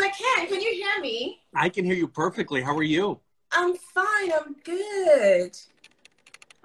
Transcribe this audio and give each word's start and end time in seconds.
I 0.00 0.10
can. 0.10 0.46
Can 0.48 0.60
you 0.60 0.72
hear 0.72 1.00
me? 1.00 1.40
I 1.54 1.68
can 1.68 1.84
hear 1.84 1.94
you 1.94 2.08
perfectly. 2.08 2.62
How 2.62 2.76
are 2.76 2.82
you? 2.82 3.20
I'm 3.52 3.74
fine. 3.76 4.32
I'm 4.32 4.56
good. 4.64 5.56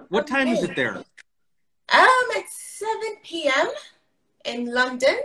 What 0.08 0.22
I'm 0.22 0.26
time 0.26 0.48
is 0.48 0.62
it 0.62 0.76
there? 0.76 0.96
Um, 0.96 1.04
it's 2.30 2.78
7 2.78 3.16
p.m. 3.22 3.68
in 4.44 4.72
London. 4.72 5.16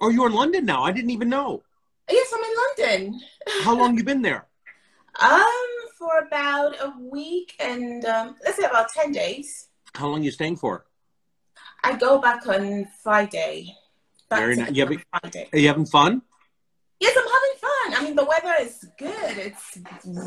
Oh, 0.00 0.08
you're 0.08 0.26
in 0.26 0.32
London 0.34 0.64
now. 0.64 0.82
I 0.82 0.92
didn't 0.92 1.10
even 1.10 1.28
know. 1.28 1.62
Yes, 2.10 2.32
I'm 2.34 2.44
in 2.44 2.56
London. 3.00 3.20
How 3.62 3.74
long 3.76 3.96
you 3.96 4.04
been 4.04 4.22
there? 4.22 4.46
Um, 5.20 5.44
for 5.98 6.26
about 6.26 6.74
a 6.80 6.94
week 7.00 7.54
and 7.60 8.04
um, 8.04 8.36
let's 8.44 8.58
say 8.58 8.64
about 8.64 8.88
10 8.92 9.12
days. 9.12 9.68
How 9.94 10.08
long 10.08 10.22
you 10.22 10.30
staying 10.30 10.56
for? 10.56 10.86
I 11.84 11.96
go 11.96 12.18
back 12.20 12.46
on 12.48 12.86
Friday. 13.02 13.76
Back 14.28 14.40
Very 14.40 14.56
nice. 14.56 14.72
You 14.72 14.82
having, 14.82 14.98
on 15.12 15.20
Friday. 15.20 15.48
are 15.52 15.58
you 15.58 15.68
having 15.68 15.86
fun? 15.86 16.22
Yes, 17.02 17.16
I'm 17.18 17.24
having 17.36 17.58
fun. 17.60 17.94
I 18.00 18.04
mean, 18.04 18.14
the 18.14 18.24
weather 18.24 18.54
is 18.60 18.86
good. 18.96 19.36
It's 19.36 19.78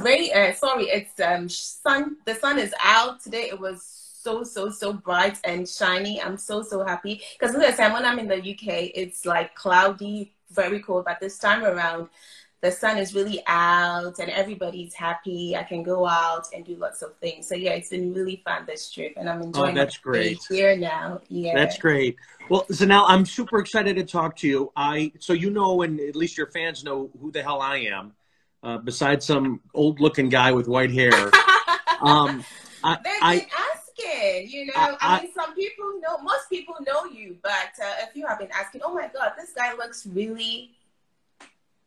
great. 0.02 0.34
Uh, 0.34 0.54
sorry, 0.54 0.84
it's 0.86 1.18
um 1.22 1.48
sun. 1.48 2.18
The 2.26 2.36
sun 2.36 2.60
is 2.60 2.74
out 2.84 3.22
today. 3.22 3.44
It 3.44 3.58
was 3.58 3.82
so 4.22 4.44
so 4.44 4.70
so 4.70 4.92
bright 4.92 5.38
and 5.46 5.70
shiny. 5.70 6.22
I'm 6.22 6.36
so 6.36 6.62
so 6.64 6.84
happy 6.84 7.22
because 7.40 7.56
listen, 7.56 7.94
when 7.94 8.04
I'm 8.04 8.20
in 8.20 8.28
the 8.28 8.40
UK, 8.52 8.92
it's 8.94 9.26
like 9.26 9.56
cloudy, 9.56 10.34
very 10.52 10.82
cold. 10.82 11.06
But 11.06 11.22
this 11.22 11.38
time 11.38 11.64
around, 11.64 12.10
the 12.66 12.72
sun 12.72 12.98
is 12.98 13.14
really 13.14 13.44
out 13.46 14.18
and 14.18 14.30
everybody's 14.32 14.94
happy. 14.96 15.56
I 15.56 15.62
can 15.62 15.84
go 15.84 16.08
out 16.08 16.48
and 16.52 16.66
do 16.66 16.76
lots 16.78 17.04
of 17.04 17.16
things. 17.18 17.48
So 17.48 17.54
yeah, 17.54 17.74
it's 17.74 17.90
been 17.90 18.12
really 18.12 18.42
fun 18.44 18.66
this 18.66 18.92
trip, 18.92 19.14
and 19.18 19.30
I'm 19.30 19.44
enjoying. 19.44 19.70
It. 19.78 19.80
Oh, 19.80 19.84
that's 19.84 19.98
great. 19.98 20.40
here 20.50 20.76
now. 20.76 21.22
Yeah, 21.30 21.54
That's 21.54 21.78
great. 21.78 22.16
Well, 22.50 22.66
Zynnell, 22.72 23.06
I'm 23.08 23.24
super 23.24 23.60
excited 23.60 23.96
to 23.98 24.04
talk 24.04 24.36
to 24.38 24.48
you. 24.48 24.72
I 24.76 25.12
so 25.20 25.34
you 25.34 25.52
know, 25.52 25.84
and 25.84 26.00
at 26.00 26.16
least 26.16 26.38
your 26.40 26.48
fans 26.48 26.84
know 26.84 27.12
who 27.22 27.32
the 27.32 27.44
hell 27.44 27.62
I 27.62 27.78
am. 27.78 28.14
Uh, 28.64 28.80
besides 28.80 29.24
some 29.28 29.62
old-looking 29.76 30.28
guy 30.30 30.52
with 30.52 30.68
white 30.68 30.90
hair, 30.90 31.14
um, 32.02 32.44
I, 32.84 32.98
They've 33.04 33.14
I 33.22 33.38
been 33.38 33.48
asking, 33.70 34.50
you 34.50 34.66
know. 34.66 34.74
I- 34.76 34.98
I, 35.00 35.18
I- 35.18 35.22
mean, 35.22 35.34
some 35.36 35.54
people 35.54 35.86
know, 36.02 36.18
most 36.24 36.50
people 36.50 36.74
know 36.88 37.06
you, 37.06 37.38
but 37.44 37.74
uh, 37.80 37.94
if 38.10 38.16
you 38.16 38.26
have 38.26 38.40
been 38.40 38.50
asking, 38.52 38.82
oh 38.84 38.92
my 38.92 39.08
God, 39.14 39.34
this 39.38 39.52
guy 39.56 39.74
looks 39.76 40.08
really, 40.08 40.72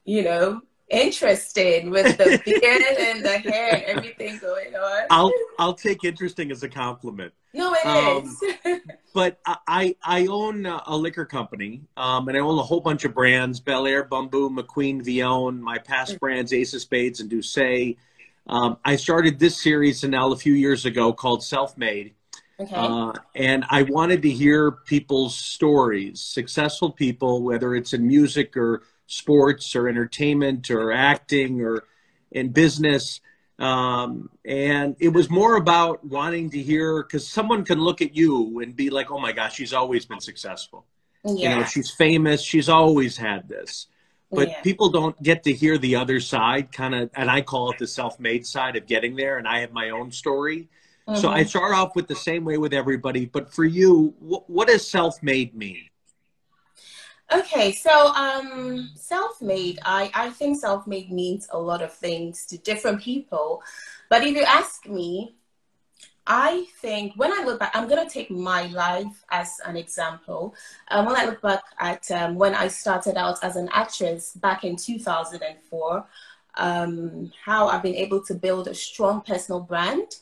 you 0.09 0.23
know, 0.23 0.63
interesting 0.89 1.91
with 1.91 2.17
the 2.17 2.41
beard 2.43 2.99
and 2.99 3.23
the 3.23 3.39
hair 3.39 3.75
and 3.75 3.99
everything 3.99 4.39
going 4.39 4.75
on. 4.75 5.07
I'll 5.11 5.33
I'll 5.59 5.75
take 5.75 6.03
interesting 6.03 6.51
as 6.51 6.63
a 6.63 6.69
compliment. 6.69 7.35
no, 7.53 7.75
it 7.75 7.87
um, 7.87 8.37
is. 8.65 8.81
but 9.15 9.39
I 9.45 9.95
I 10.03 10.27
own 10.27 10.65
a 10.65 10.97
liquor 10.97 11.27
company, 11.27 11.83
um, 11.99 12.27
and 12.29 12.39
I 12.39 12.41
own 12.41 12.59
a 12.59 12.63
whole 12.63 12.81
bunch 12.81 13.05
of 13.05 13.13
brands: 13.13 13.61
Belaire, 13.61 14.09
Bumbu, 14.09 14.51
McQueen, 14.51 15.05
Villon. 15.05 15.63
My 15.63 15.77
past 15.77 16.19
brands: 16.19 16.55
Ace 16.55 16.73
of 16.73 16.81
Spades 16.81 17.21
and 17.21 17.29
Douce. 17.29 17.95
Um, 18.47 18.79
I 18.83 18.97
started 18.97 19.39
this 19.39 19.63
series 19.63 20.03
now 20.05 20.33
a 20.33 20.37
few 20.37 20.55
years 20.55 20.87
ago 20.87 21.13
called 21.13 21.45
Self 21.45 21.77
Made, 21.77 22.15
okay. 22.59 22.75
uh, 22.75 23.13
and 23.35 23.63
I 23.69 23.83
wanted 23.83 24.23
to 24.23 24.31
hear 24.31 24.71
people's 24.71 25.37
stories, 25.37 26.23
successful 26.23 26.91
people, 26.91 27.43
whether 27.43 27.75
it's 27.75 27.93
in 27.93 28.07
music 28.07 28.57
or 28.57 28.85
sports 29.09 29.75
or 29.75 29.89
entertainment 29.89 30.71
or 30.71 30.93
acting 30.93 31.61
or 31.61 31.83
in 32.31 32.51
business. 32.51 33.21
Um, 33.59 34.31
and 34.45 34.95
it 35.01 35.09
was 35.09 35.29
more 35.29 35.57
about 35.57 36.05
wanting 36.05 36.51
to 36.51 36.63
hear 36.63 37.03
because 37.03 37.27
someone 37.27 37.65
can 37.65 37.81
look 37.81 38.01
at 38.01 38.15
you 38.15 38.61
and 38.61 38.77
be 38.77 38.91
like, 38.91 39.11
"Oh 39.11 39.19
my 39.19 39.33
gosh, 39.33 39.57
she's 39.57 39.73
always 39.73 40.07
been 40.07 40.21
successful. 40.21 40.85
You 41.25 41.49
know, 41.49 41.65
she's 41.65 41.91
famous. 41.91 42.41
She's 42.41 42.69
always 42.69 43.17
had 43.17 43.49
this." 43.49 43.89
But 44.31 44.49
yeah. 44.49 44.61
people 44.61 44.91
don't 44.91 45.21
get 45.23 45.43
to 45.45 45.53
hear 45.53 45.79
the 45.79 45.97
other 45.97 46.21
side, 46.21 46.71
kind 46.71 46.95
of, 46.95 47.11
and 47.15 47.31
I 47.31 47.41
call 47.41 47.71
it 47.73 47.79
the 47.79 47.87
self-made 47.87 48.47
side 48.47 48.77
of 48.77 48.87
getting 48.87 49.17
there. 49.17 49.39
And 49.39 49.49
I 49.49 49.61
have 49.61 49.73
my 49.73 49.91
own 49.91 50.13
story. 50.13 50.69
So 51.17 51.29
Mhm. 51.29 51.33
I 51.33 51.45
start 51.45 51.75
off 51.75 51.97
with 51.97 52.07
the 52.07 52.15
same 52.15 52.45
way 52.45 52.59
with 52.59 52.75
everybody. 52.75 53.25
But 53.25 53.53
for 53.53 53.65
you, 53.65 54.15
wh- 54.21 54.49
what 54.49 54.69
does 54.69 54.87
self-made 54.87 55.55
mean? 55.55 55.89
Okay, 57.31 57.73
so 57.73 58.09
um, 58.15 58.91
self-made. 58.95 59.79
I 59.85 60.11
I 60.15 60.31
think 60.31 60.59
self-made 60.59 61.13
means 61.13 61.47
a 61.53 61.59
lot 61.59 61.83
of 61.83 61.93
things 61.93 62.47
to 62.47 62.57
different 62.59 63.03
people, 63.03 63.63
but 64.09 64.25
if 64.25 64.35
you 64.35 64.45
ask 64.45 64.87
me, 64.89 65.35
I 66.27 66.67
think 66.81 67.15
when 67.17 67.33
I 67.33 67.45
look 67.45 67.61
back, 67.61 67.73
I'm 67.75 67.87
gonna 67.87 68.09
take 68.09 68.31
my 68.31 68.67
life 68.69 69.25
as 69.31 69.61
an 69.67 69.77
example. 69.77 70.55
Um, 70.91 71.05
when 71.05 71.17
I 71.17 71.27
look 71.27 71.43
back 71.43 71.63
at 71.79 72.11
um, 72.11 72.37
when 72.37 72.55
I 72.55 72.69
started 72.69 73.19
out 73.19 73.39
as 73.45 73.57
an 73.57 73.69
actress 73.73 74.33
back 74.33 74.65
in 74.65 74.77
2004, 74.77 76.07
um, 76.57 77.31
how 77.45 77.69
I've 77.69 77.83
been 77.83 77.95
able 77.95 78.25
to 78.25 78.35
build 78.35 78.69
a 78.69 78.75
strong 78.75 79.21
personal 79.21 79.61
brand. 79.61 80.17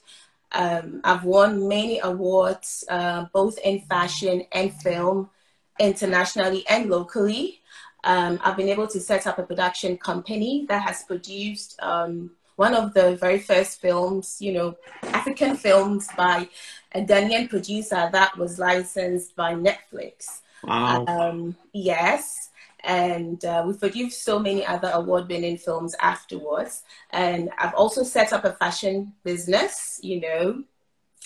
Um, 0.52 1.00
I've 1.04 1.24
won 1.24 1.68
many 1.68 2.00
awards, 2.00 2.84
uh, 2.88 3.26
both 3.32 3.58
in 3.58 3.80
fashion 3.82 4.44
and 4.52 4.72
film 4.74 5.30
internationally 5.78 6.64
and 6.68 6.88
locally. 6.90 7.60
Um, 8.04 8.38
I've 8.44 8.56
been 8.56 8.68
able 8.68 8.86
to 8.88 9.00
set 9.00 9.26
up 9.26 9.38
a 9.38 9.42
production 9.42 9.96
company 9.98 10.64
that 10.68 10.82
has 10.82 11.02
produced 11.04 11.76
um, 11.82 12.30
one 12.56 12.74
of 12.74 12.94
the 12.94 13.16
very 13.16 13.38
first 13.38 13.80
films, 13.80 14.36
you 14.40 14.52
know, 14.52 14.76
African 15.02 15.56
films 15.56 16.08
by 16.16 16.48
a 16.92 17.04
Ghanaian 17.04 17.48
producer 17.48 18.08
that 18.12 18.36
was 18.38 18.58
licensed 18.58 19.36
by 19.36 19.54
Netflix. 19.54 20.40
Wow. 20.64 21.04
Um, 21.06 21.56
yes. 21.72 22.50
And 22.84 23.44
uh, 23.44 23.64
we've 23.66 23.80
produced 23.80 24.22
so 24.22 24.38
many 24.38 24.64
other 24.64 24.90
award 24.94 25.28
winning 25.28 25.58
films 25.58 25.94
afterwards. 26.00 26.84
And 27.10 27.50
I've 27.58 27.74
also 27.74 28.02
set 28.02 28.32
up 28.32 28.44
a 28.44 28.52
fashion 28.52 29.12
business, 29.24 29.98
you 30.02 30.20
know, 30.20 30.62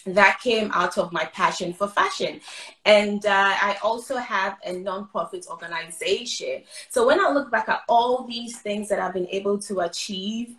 that 0.07 0.41
came 0.43 0.71
out 0.73 0.99
of 0.99 1.13
my 1.13 1.25
passion 1.27 1.73
for 1.73 1.89
fashion. 1.89 2.41
And 2.85 3.25
uh, 3.27 3.55
I 3.61 3.77
also 3.83 4.17
have 4.17 4.59
a 4.65 4.73
non-profit 4.73 5.47
organization. 5.51 6.63
So 6.89 7.07
when 7.07 7.21
I 7.21 7.31
look 7.31 7.51
back 7.51 7.69
at 7.69 7.83
all 7.89 8.27
these 8.27 8.59
things 8.61 8.89
that 8.89 8.99
I've 8.99 9.15
been 9.15 9.29
able 9.29 9.59
to 9.61 9.81
achieve 9.81 10.57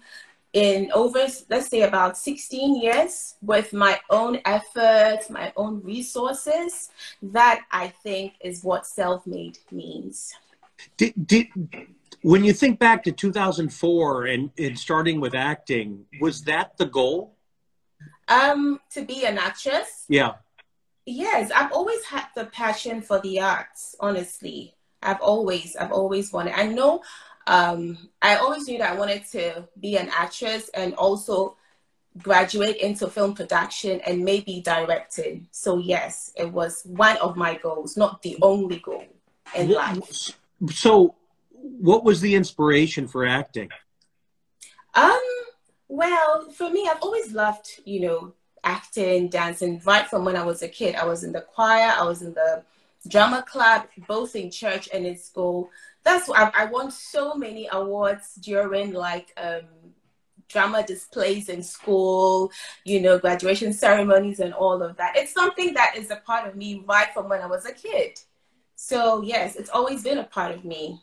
in 0.53 0.91
over, 0.93 1.27
let's 1.49 1.69
say, 1.69 1.81
about 1.81 2.17
16 2.17 2.81
years 2.81 3.35
with 3.41 3.71
my 3.73 3.99
own 4.09 4.39
efforts, 4.45 5.29
my 5.29 5.53
own 5.55 5.81
resources, 5.81 6.89
that 7.21 7.61
I 7.71 7.87
think 8.03 8.33
is 8.41 8.63
what 8.63 8.85
self-made 8.85 9.59
means. 9.71 10.33
Did, 10.97 11.13
did 11.25 11.47
when 12.21 12.43
you 12.43 12.53
think 12.53 12.79
back 12.79 13.03
to 13.03 13.11
2004 13.11 14.25
and, 14.25 14.51
and 14.57 14.77
starting 14.77 15.19
with 15.19 15.33
acting, 15.33 16.05
was 16.19 16.43
that 16.43 16.77
the 16.77 16.85
goal? 16.85 17.35
Um, 18.31 18.79
to 18.93 19.03
be 19.03 19.25
an 19.25 19.37
actress, 19.37 20.05
Yeah. 20.07 20.33
Yes, 21.05 21.51
I've 21.51 21.71
always 21.71 22.03
had 22.05 22.27
the 22.35 22.45
passion 22.45 23.01
for 23.01 23.19
the 23.19 23.41
arts, 23.41 23.95
honestly. 23.99 24.75
I've 25.01 25.19
always, 25.19 25.75
I've 25.75 25.91
always 25.91 26.31
wanted. 26.31 26.53
I 26.53 26.67
know, 26.67 27.01
um, 27.47 27.97
I 28.21 28.35
always 28.35 28.67
knew 28.67 28.77
that 28.77 28.91
I 28.91 28.95
wanted 28.95 29.25
to 29.31 29.67
be 29.79 29.97
an 29.97 30.09
actress 30.09 30.69
and 30.69 30.93
also 30.93 31.57
graduate 32.17 32.77
into 32.77 33.07
film 33.07 33.33
production 33.33 33.99
and 34.01 34.23
maybe 34.23 34.61
directing. 34.61 35.47
So 35.51 35.77
yes, 35.77 36.31
it 36.35 36.51
was 36.51 36.83
one 36.85 37.17
of 37.17 37.35
my 37.35 37.55
goals, 37.55 37.97
not 37.97 38.21
the 38.21 38.37
only 38.41 38.79
goal 38.79 39.05
in 39.55 39.69
life. 39.69 40.37
So, 40.71 41.15
what 41.51 42.03
was 42.03 42.21
the 42.21 42.35
inspiration 42.35 43.07
for 43.07 43.25
acting? 43.25 43.69
Um, 44.93 45.19
well, 45.91 46.49
for 46.51 46.69
me, 46.69 46.87
I've 46.89 47.01
always 47.01 47.33
loved, 47.33 47.81
you 47.83 47.99
know, 47.99 48.33
acting, 48.63 49.27
dancing, 49.27 49.81
right 49.85 50.07
from 50.07 50.23
when 50.23 50.37
I 50.37 50.43
was 50.43 50.61
a 50.61 50.69
kid. 50.69 50.95
I 50.95 51.05
was 51.05 51.25
in 51.25 51.33
the 51.33 51.41
choir, 51.41 51.91
I 51.93 52.03
was 52.05 52.21
in 52.21 52.33
the 52.33 52.63
drama 53.09 53.43
club, 53.43 53.87
both 54.07 54.37
in 54.37 54.49
church 54.49 54.87
and 54.93 55.05
in 55.05 55.17
school. 55.17 55.69
That's 56.03 56.29
why 56.29 56.49
I, 56.55 56.63
I 56.63 56.65
won 56.65 56.91
so 56.91 57.35
many 57.35 57.67
awards 57.69 58.35
during 58.35 58.93
like 58.93 59.33
um, 59.35 59.63
drama 60.47 60.85
displays 60.87 61.49
in 61.49 61.61
school, 61.61 62.53
you 62.85 63.01
know, 63.01 63.19
graduation 63.19 63.73
ceremonies 63.73 64.39
and 64.39 64.53
all 64.53 64.81
of 64.81 64.95
that. 64.95 65.17
It's 65.17 65.33
something 65.33 65.73
that 65.73 65.97
is 65.97 66.09
a 66.09 66.21
part 66.25 66.47
of 66.47 66.55
me 66.55 66.85
right 66.87 67.13
from 67.13 67.27
when 67.27 67.41
I 67.41 67.47
was 67.47 67.65
a 67.65 67.73
kid. 67.73 68.17
So 68.75 69.23
yes, 69.23 69.57
it's 69.57 69.69
always 69.69 70.03
been 70.03 70.19
a 70.19 70.23
part 70.23 70.55
of 70.55 70.63
me. 70.63 71.01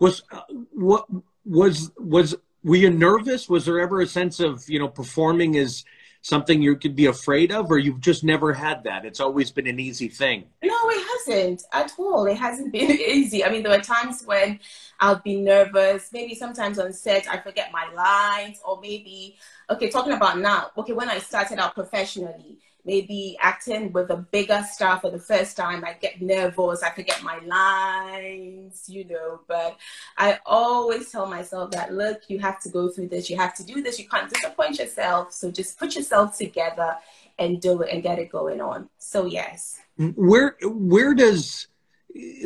Was 0.00 0.20
uh, 0.32 0.42
what 0.72 1.06
was 1.44 1.92
was 1.96 2.34
were 2.66 2.76
you 2.76 2.90
nervous? 2.90 3.48
Was 3.48 3.64
there 3.64 3.78
ever 3.78 4.00
a 4.00 4.06
sense 4.06 4.40
of 4.40 4.68
you 4.68 4.78
know 4.78 4.88
performing 4.88 5.54
is 5.54 5.84
something 6.20 6.60
you 6.60 6.74
could 6.74 6.96
be 6.96 7.06
afraid 7.06 7.52
of, 7.52 7.70
or 7.70 7.78
you've 7.78 8.00
just 8.00 8.24
never 8.24 8.52
had 8.52 8.82
that? 8.82 9.04
It's 9.04 9.20
always 9.20 9.52
been 9.52 9.68
an 9.68 9.78
easy 9.78 10.08
thing. 10.08 10.46
No, 10.64 10.74
it 10.88 11.06
hasn't 11.28 11.62
at 11.72 11.92
all. 11.96 12.26
It 12.26 12.36
hasn't 12.36 12.72
been 12.72 12.90
easy. 13.08 13.44
I 13.44 13.50
mean, 13.50 13.62
there 13.62 13.70
were 13.70 13.84
times 13.84 14.24
when 14.26 14.58
I'll 14.98 15.20
be 15.24 15.36
nervous. 15.36 16.10
Maybe 16.12 16.34
sometimes 16.34 16.80
on 16.80 16.92
set, 16.92 17.28
I 17.30 17.38
forget 17.38 17.70
my 17.72 17.88
lines, 17.94 18.60
or 18.66 18.80
maybe, 18.80 19.36
okay, 19.70 19.88
talking 19.88 20.14
about 20.14 20.40
now, 20.40 20.70
okay, 20.76 20.92
when 20.92 21.08
I 21.08 21.20
started 21.20 21.60
out 21.60 21.74
professionally, 21.74 22.58
maybe 22.86 23.36
acting 23.40 23.92
with 23.92 24.10
a 24.10 24.16
bigger 24.16 24.64
star 24.70 25.00
for 25.00 25.10
the 25.10 25.18
first 25.18 25.56
time, 25.56 25.84
I 25.84 25.94
get 25.94 26.22
nervous, 26.22 26.84
I 26.84 26.90
forget 26.90 27.20
my 27.22 27.40
lines, 27.40 28.88
you 28.88 29.04
know. 29.04 29.40
But 29.48 29.76
I 30.16 30.38
always 30.46 31.10
tell 31.10 31.26
myself 31.26 31.72
that, 31.72 31.92
look, 31.92 32.22
you 32.28 32.38
have 32.38 32.60
to 32.62 32.68
go 32.68 32.88
through 32.88 33.08
this, 33.08 33.28
you 33.28 33.36
have 33.36 33.54
to 33.56 33.64
do 33.64 33.82
this, 33.82 33.98
you 33.98 34.08
can't 34.08 34.32
disappoint 34.32 34.78
yourself. 34.78 35.32
So 35.32 35.50
just 35.50 35.78
put 35.78 35.96
yourself 35.96 36.38
together 36.38 36.96
and 37.38 37.60
do 37.60 37.82
it 37.82 37.92
and 37.92 38.02
get 38.02 38.20
it 38.20 38.30
going 38.30 38.60
on. 38.60 38.88
So, 38.98 39.26
yes. 39.26 39.80
Mm, 39.98 40.14
where, 40.16 40.56
where 40.62 41.12
does 41.12 41.66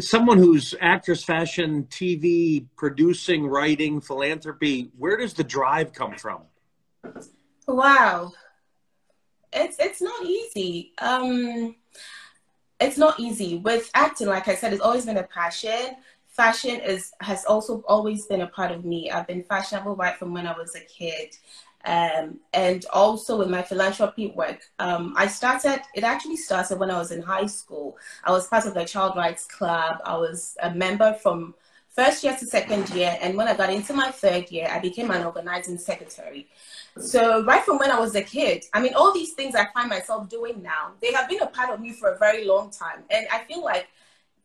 someone 0.01 0.39
who's 0.39 0.75
actress, 0.81 1.23
fashion, 1.23 1.85
TV, 1.91 2.67
producing, 2.77 3.47
writing, 3.47 4.01
philanthropy, 4.01 4.91
where 4.97 5.19
does 5.19 5.35
the 5.35 5.45
drive 5.45 5.93
come 5.93 6.15
from? 6.15 6.43
Wow 7.69 8.33
it's 9.53 9.79
it's 9.79 10.03
not 10.03 10.25
easy. 10.25 10.93
Um, 10.99 11.77
it's 12.81 12.99
not 12.99 13.21
easy 13.21 13.59
with 13.59 13.91
acting. 13.95 14.29
Like 14.29 14.49
I 14.49 14.55
said, 14.55 14.73
it's 14.73 14.83
always 14.83 15.07
been 15.07 15.19
a 15.19 15.25
passion. 15.25 15.97
Fashion 16.29 16.81
is 16.81 17.13
has 17.21 17.45
also 17.45 17.83
always 17.87 18.27
been 18.27 18.41
a 18.43 18.47
part 18.47 18.73
of 18.73 18.85
me. 18.85 19.11
I've 19.11 19.27
been 19.27 19.45
fashionable 19.45 19.97
right 19.97 20.17
from 20.17 20.33
when 20.33 20.47
I 20.47 20.57
was 20.57 20.75
a 20.75 20.81
kid. 20.81 21.37
Um, 21.85 22.41
and 22.53 22.85
also 22.93 23.39
with 23.39 23.49
my 23.49 23.63
philanthropy 23.63 24.33
work, 24.37 24.61
um, 24.79 25.15
I 25.17 25.27
started, 25.27 25.81
it 25.95 26.05
actually 26.05 26.37
started 26.37 26.79
when 26.79 26.91
I 26.91 26.99
was 26.99 27.11
in 27.11 27.23
high 27.23 27.47
school. 27.47 27.97
I 28.25 28.33
was 28.33 28.47
part 28.49 28.67
of 28.67 28.75
the 28.75 28.85
Child 28.85 29.17
Rights 29.17 29.47
Club. 29.47 29.97
I 30.05 30.17
was 30.19 30.59
a 30.63 30.75
member 30.75 31.15
from 31.15 31.55
first 31.91 32.25
year 32.25 32.37
to 32.37 32.47
second 32.47 32.89
year. 32.91 33.17
And 33.21 33.37
when 33.37 33.49
I 33.49 33.55
got 33.55 33.71
into 33.71 33.93
my 33.93 34.11
third 34.11 34.51
year, 34.51 34.69
I 34.71 34.79
became 34.79 35.11
an 35.11 35.25
organizing 35.25 35.79
secretary. 35.79 36.49
So 36.99 37.45
right 37.45 37.65
from 37.65 37.79
when 37.79 37.91
I 37.91 37.99
was 37.99 38.15
a 38.15 38.23
kid, 38.23 38.65
I 38.73 38.81
mean, 38.81 38.95
all 38.95 39.13
these 39.13 39.33
things 39.33 39.55
I 39.55 39.67
find 39.73 39.89
myself 39.89 40.29
doing 40.29 40.63
now, 40.63 40.93
they 41.01 41.13
have 41.13 41.29
been 41.29 41.43
a 41.43 41.47
part 41.47 41.71
of 41.71 41.81
me 41.81 41.93
for 41.93 42.11
a 42.11 42.19
very 42.19 42.45
long 42.45 42.71
time. 42.71 43.03
And 43.11 43.27
I 43.33 43.45
feel 43.45 43.63
like 43.63 43.89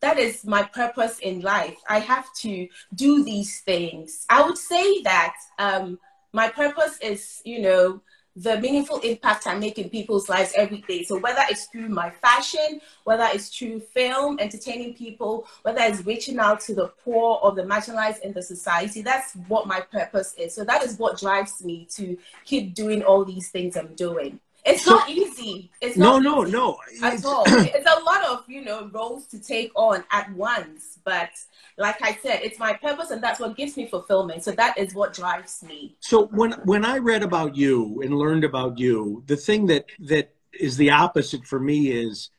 that 0.00 0.18
is 0.18 0.44
my 0.44 0.62
purpose 0.62 1.18
in 1.20 1.40
life. 1.40 1.76
I 1.88 2.00
have 2.00 2.26
to 2.42 2.68
do 2.94 3.24
these 3.24 3.60
things. 3.60 4.26
I 4.28 4.42
would 4.42 4.58
say 4.58 5.02
that 5.02 5.34
um, 5.58 5.98
my 6.32 6.48
purpose 6.48 6.98
is, 7.00 7.40
you 7.44 7.60
know, 7.60 8.02
the 8.36 8.60
meaningful 8.60 8.98
impact 8.98 9.46
I 9.46 9.58
make 9.58 9.78
in 9.78 9.88
people's 9.88 10.28
lives 10.28 10.52
every 10.54 10.84
day. 10.86 11.02
So 11.04 11.18
whether 11.18 11.40
it's 11.48 11.64
through 11.66 11.88
my 11.88 12.10
fashion, 12.10 12.82
whether 13.04 13.26
it's 13.32 13.48
through 13.48 13.80
film, 13.80 14.38
entertaining 14.38 14.92
people, 14.92 15.46
whether 15.62 15.80
it's 15.80 16.04
reaching 16.04 16.38
out 16.38 16.60
to 16.60 16.74
the 16.74 16.88
poor 17.02 17.40
or 17.42 17.52
the 17.52 17.62
marginalized 17.62 18.20
in 18.20 18.34
the 18.34 18.42
society, 18.42 19.00
that's 19.00 19.32
what 19.48 19.66
my 19.66 19.80
purpose 19.80 20.34
is. 20.38 20.54
So 20.54 20.64
that 20.64 20.82
is 20.84 20.98
what 20.98 21.18
drives 21.18 21.64
me 21.64 21.88
to 21.92 22.18
keep 22.44 22.74
doing 22.74 23.02
all 23.02 23.24
these 23.24 23.50
things 23.50 23.74
I'm 23.74 23.94
doing. 23.94 24.38
It's 24.66 24.84
so, 24.84 24.96
not 24.96 25.08
easy. 25.08 25.70
It's 25.80 25.96
not 25.96 26.22
no, 26.22 26.42
no, 26.42 26.42
no. 26.42 26.78
At 27.00 27.24
all. 27.24 27.44
it's 27.46 27.88
a 27.88 28.02
lot 28.02 28.24
of 28.24 28.44
you 28.48 28.64
know 28.64 28.90
roles 28.92 29.26
to 29.28 29.38
take 29.38 29.70
on 29.76 30.04
at 30.10 30.30
once. 30.32 30.98
But 31.04 31.30
like 31.78 32.02
I 32.02 32.16
said, 32.16 32.40
it's 32.42 32.58
my 32.58 32.72
purpose, 32.72 33.10
and 33.12 33.22
that's 33.22 33.38
what 33.38 33.56
gives 33.56 33.76
me 33.76 33.86
fulfillment. 33.86 34.42
So 34.42 34.50
that 34.52 34.76
is 34.76 34.92
what 34.92 35.14
drives 35.14 35.62
me. 35.62 35.96
So 36.00 36.26
when 36.26 36.52
when 36.64 36.84
I 36.84 36.98
read 36.98 37.22
about 37.22 37.54
you 37.56 38.02
and 38.02 38.18
learned 38.18 38.42
about 38.42 38.76
you, 38.78 39.22
the 39.26 39.36
thing 39.36 39.66
that 39.66 39.86
that 40.00 40.34
is 40.52 40.76
the 40.76 40.90
opposite 40.90 41.46
for 41.46 41.60
me 41.60 41.88
is. 41.92 42.30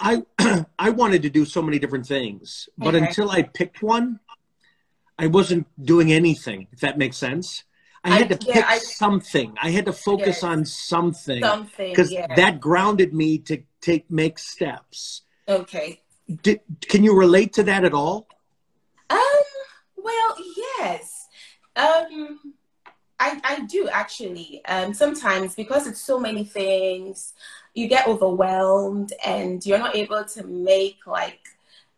I 0.00 0.24
I 0.78 0.90
wanted 0.90 1.22
to 1.22 1.30
do 1.30 1.44
so 1.44 1.62
many 1.62 1.78
different 1.78 2.04
things, 2.04 2.68
but 2.76 2.96
okay. 2.96 3.06
until 3.06 3.30
I 3.30 3.42
picked 3.42 3.80
one, 3.80 4.18
I 5.16 5.28
wasn't 5.28 5.68
doing 5.80 6.12
anything. 6.12 6.66
If 6.72 6.80
that 6.80 6.98
makes 6.98 7.16
sense. 7.16 7.62
I 8.04 8.10
had 8.10 8.26
I, 8.26 8.28
to 8.28 8.36
pick 8.36 8.54
yeah, 8.54 8.66
I, 8.68 8.78
something. 8.78 9.54
I 9.60 9.70
had 9.70 9.86
to 9.86 9.92
focus 9.92 10.26
yes, 10.26 10.42
on 10.42 10.64
something. 10.64 11.42
Something. 11.42 11.90
Because 11.90 12.12
yeah. 12.12 12.34
that 12.36 12.60
grounded 12.60 13.14
me 13.14 13.38
to 13.38 13.62
take 13.80 14.10
make 14.10 14.38
steps. 14.38 15.22
Okay. 15.48 16.02
Did, 16.42 16.60
can 16.82 17.02
you 17.02 17.16
relate 17.16 17.54
to 17.54 17.62
that 17.64 17.84
at 17.84 17.94
all? 17.94 18.28
Um. 19.10 19.18
Well, 19.96 20.36
yes. 20.78 21.28
Um. 21.76 22.54
I, 23.20 23.40
I 23.44 23.60
do 23.60 23.88
actually. 23.88 24.60
Um, 24.66 24.92
sometimes 24.92 25.54
because 25.54 25.86
it's 25.86 26.00
so 26.00 26.18
many 26.18 26.44
things, 26.44 27.32
you 27.72 27.88
get 27.88 28.06
overwhelmed 28.06 29.12
and 29.24 29.64
you're 29.64 29.78
not 29.78 29.96
able 29.96 30.24
to 30.24 30.44
make 30.44 30.98
like 31.06 31.40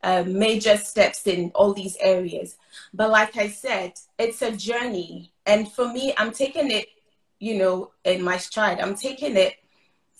uh, 0.02 0.24
major 0.26 0.76
steps 0.76 1.26
in 1.26 1.50
all 1.54 1.72
these 1.72 1.96
areas. 2.00 2.56
But 2.92 3.10
like 3.10 3.36
I 3.36 3.48
said, 3.48 3.92
it's 4.18 4.42
a 4.42 4.52
journey. 4.52 5.32
And 5.44 5.70
for 5.70 5.92
me, 5.92 6.14
I'm 6.16 6.32
taking 6.32 6.70
it, 6.70 6.88
you 7.38 7.58
know, 7.58 7.92
in 8.04 8.22
my 8.22 8.36
stride. 8.36 8.80
I'm 8.80 8.94
taking 8.94 9.36
it 9.36 9.54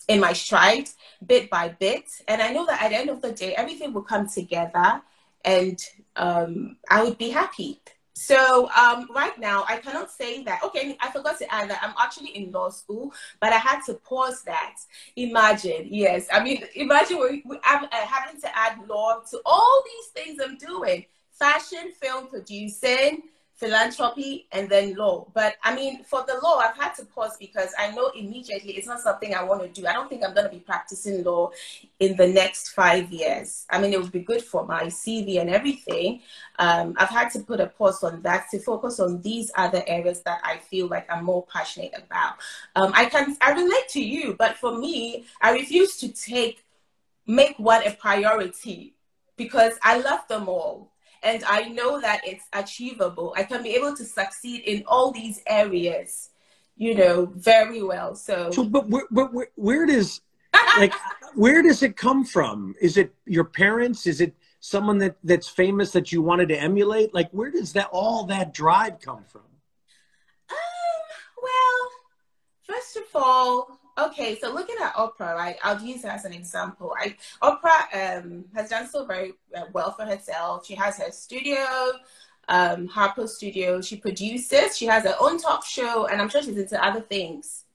in 0.07 0.19
my 0.19 0.33
stride, 0.33 0.89
bit 1.25 1.49
by 1.49 1.69
bit. 1.69 2.09
And 2.27 2.41
I 2.41 2.51
know 2.51 2.65
that 2.65 2.81
at 2.81 2.89
the 2.89 2.97
end 2.97 3.09
of 3.09 3.21
the 3.21 3.31
day, 3.31 3.53
everything 3.55 3.93
will 3.93 4.03
come 4.03 4.27
together 4.27 5.01
and 5.43 5.79
um, 6.15 6.77
I 6.89 7.03
would 7.03 7.17
be 7.17 7.29
happy. 7.29 7.81
So 8.17 8.67
um, 8.75 9.07
right 9.13 9.37
now, 9.37 9.63
I 9.69 9.77
cannot 9.77 10.11
say 10.11 10.43
that. 10.43 10.63
Okay, 10.63 10.97
I 10.99 11.11
forgot 11.11 11.37
to 11.37 11.53
add 11.53 11.69
that 11.69 11.79
I'm 11.83 11.93
actually 12.01 12.29
in 12.29 12.51
law 12.51 12.69
school, 12.69 13.13
but 13.39 13.53
I 13.53 13.57
had 13.57 13.81
to 13.85 13.93
pause 13.93 14.41
that. 14.41 14.77
Imagine, 15.15 15.87
yes, 15.91 16.27
I 16.33 16.43
mean, 16.43 16.63
imagine 16.73 17.19
we, 17.19 17.43
we, 17.45 17.59
I'm 17.63 17.83
uh, 17.83 17.87
having 17.91 18.41
to 18.41 18.57
add 18.57 18.79
law 18.87 19.19
to 19.29 19.39
all 19.45 19.83
these 19.85 20.07
things 20.07 20.41
I'm 20.43 20.57
doing: 20.57 21.05
fashion, 21.31 21.91
film 22.01 22.27
producing, 22.27 23.21
philanthropy 23.57 24.47
and 24.51 24.69
then 24.69 24.95
law. 24.95 25.27
But 25.33 25.55
I 25.63 25.75
mean, 25.75 26.03
for 26.03 26.23
the 26.27 26.39
law, 26.43 26.59
I've 26.59 26.77
had 26.77 26.93
to 26.95 27.05
pause 27.05 27.35
because 27.39 27.73
I 27.77 27.91
know 27.91 28.11
immediately 28.15 28.73
it's 28.73 28.87
not 28.87 29.01
something 29.01 29.33
I 29.33 29.43
want 29.43 29.61
to 29.61 29.67
do. 29.67 29.87
I 29.87 29.93
don't 29.93 30.07
think 30.07 30.23
I'm 30.23 30.35
going 30.35 30.45
to 30.45 30.53
be 30.53 30.59
practicing 30.59 31.23
law 31.23 31.49
in 31.99 32.15
the 32.15 32.27
next 32.27 32.69
five 32.69 33.11
years. 33.11 33.65
I 33.69 33.81
mean, 33.81 33.93
it 33.93 34.01
would 34.01 34.11
be 34.11 34.19
good 34.19 34.43
for 34.43 34.65
my 34.65 34.83
CV 34.83 35.41
and 35.41 35.49
everything. 35.49 36.21
Um, 36.59 36.93
I've 36.97 37.09
had 37.09 37.29
to 37.31 37.39
put 37.39 37.59
a 37.59 37.67
pause 37.67 38.03
on 38.03 38.21
that 38.21 38.45
to 38.51 38.59
focus 38.59 38.99
on 38.99 39.21
these 39.21 39.51
other 39.57 39.83
areas 39.87 40.21
that 40.21 40.39
I 40.43 40.57
feel 40.57 40.87
like 40.87 41.11
I'm 41.11 41.25
more 41.25 41.45
passionate 41.51 41.93
about. 41.97 42.35
Um, 42.75 42.91
I 42.95 43.05
can 43.05 43.35
I 43.41 43.51
relate 43.53 43.89
to 43.89 44.01
you, 44.01 44.35
but 44.37 44.57
for 44.57 44.77
me, 44.77 45.25
I 45.41 45.51
refuse 45.51 45.97
to 45.97 46.09
take 46.09 46.63
make 47.25 47.57
one 47.57 47.85
a 47.85 47.91
priority 47.91 48.93
because 49.35 49.73
I 49.83 49.97
love 49.97 50.27
them 50.27 50.47
all 50.47 50.91
and 51.23 51.43
I 51.45 51.69
know 51.69 51.99
that 52.01 52.21
it's 52.25 52.45
achievable. 52.53 53.33
I 53.35 53.43
can 53.43 53.63
be 53.63 53.75
able 53.75 53.95
to 53.95 54.05
succeed 54.05 54.63
in 54.65 54.83
all 54.87 55.11
these 55.11 55.41
areas, 55.47 56.29
you 56.75 56.95
know, 56.95 57.25
very 57.35 57.81
well. 57.81 58.15
So, 58.15 58.51
so 58.51 58.63
but 58.63 58.87
where, 58.89 59.05
but 59.11 59.33
where, 59.33 59.47
where 59.55 59.85
does 59.85 60.21
like 60.77 60.93
where 61.35 61.61
does 61.61 61.83
it 61.83 61.95
come 61.95 62.25
from? 62.25 62.75
Is 62.81 62.97
it 62.97 63.13
your 63.25 63.43
parents? 63.43 64.07
Is 64.07 64.21
it 64.21 64.35
someone 64.59 64.97
that 64.99 65.17
that's 65.23 65.47
famous 65.47 65.91
that 65.91 66.11
you 66.11 66.21
wanted 66.21 66.49
to 66.49 66.59
emulate? 66.59 67.13
Like, 67.13 67.29
where 67.31 67.51
does 67.51 67.73
that 67.73 67.89
all 67.91 68.25
that 68.25 68.53
drive 68.53 68.99
come 68.99 69.23
from? 69.23 69.41
Um, 70.49 70.57
well, 71.41 71.89
first 72.63 72.97
of 72.97 73.03
all, 73.15 73.76
okay, 73.97 74.37
so 74.39 74.53
looking 74.53 74.75
at 74.81 74.93
Oprah, 74.95 75.35
right? 75.35 75.57
I'll 75.63 75.81
use 75.81 76.03
her 76.03 76.09
as 76.09 76.25
an 76.25 76.33
example. 76.33 76.95
I, 76.99 77.15
Oprah 77.41 78.19
um, 78.19 78.45
has 78.55 78.69
done 78.69 78.87
so 78.87 79.05
very 79.05 79.33
uh, 79.55 79.65
well 79.73 79.91
for 79.91 80.05
herself. 80.05 80.65
She 80.65 80.75
has 80.75 80.97
her 80.99 81.11
studio, 81.11 81.65
um, 82.47 82.87
Harpo 82.87 83.27
Studio. 83.27 83.81
She 83.81 83.97
produces. 83.97 84.77
She 84.77 84.85
has 84.85 85.03
her 85.03 85.15
own 85.19 85.39
talk 85.39 85.65
show, 85.65 86.07
and 86.07 86.21
I'm 86.21 86.29
sure 86.29 86.41
she's 86.41 86.57
into 86.57 86.83
other 86.83 87.01
things. 87.01 87.65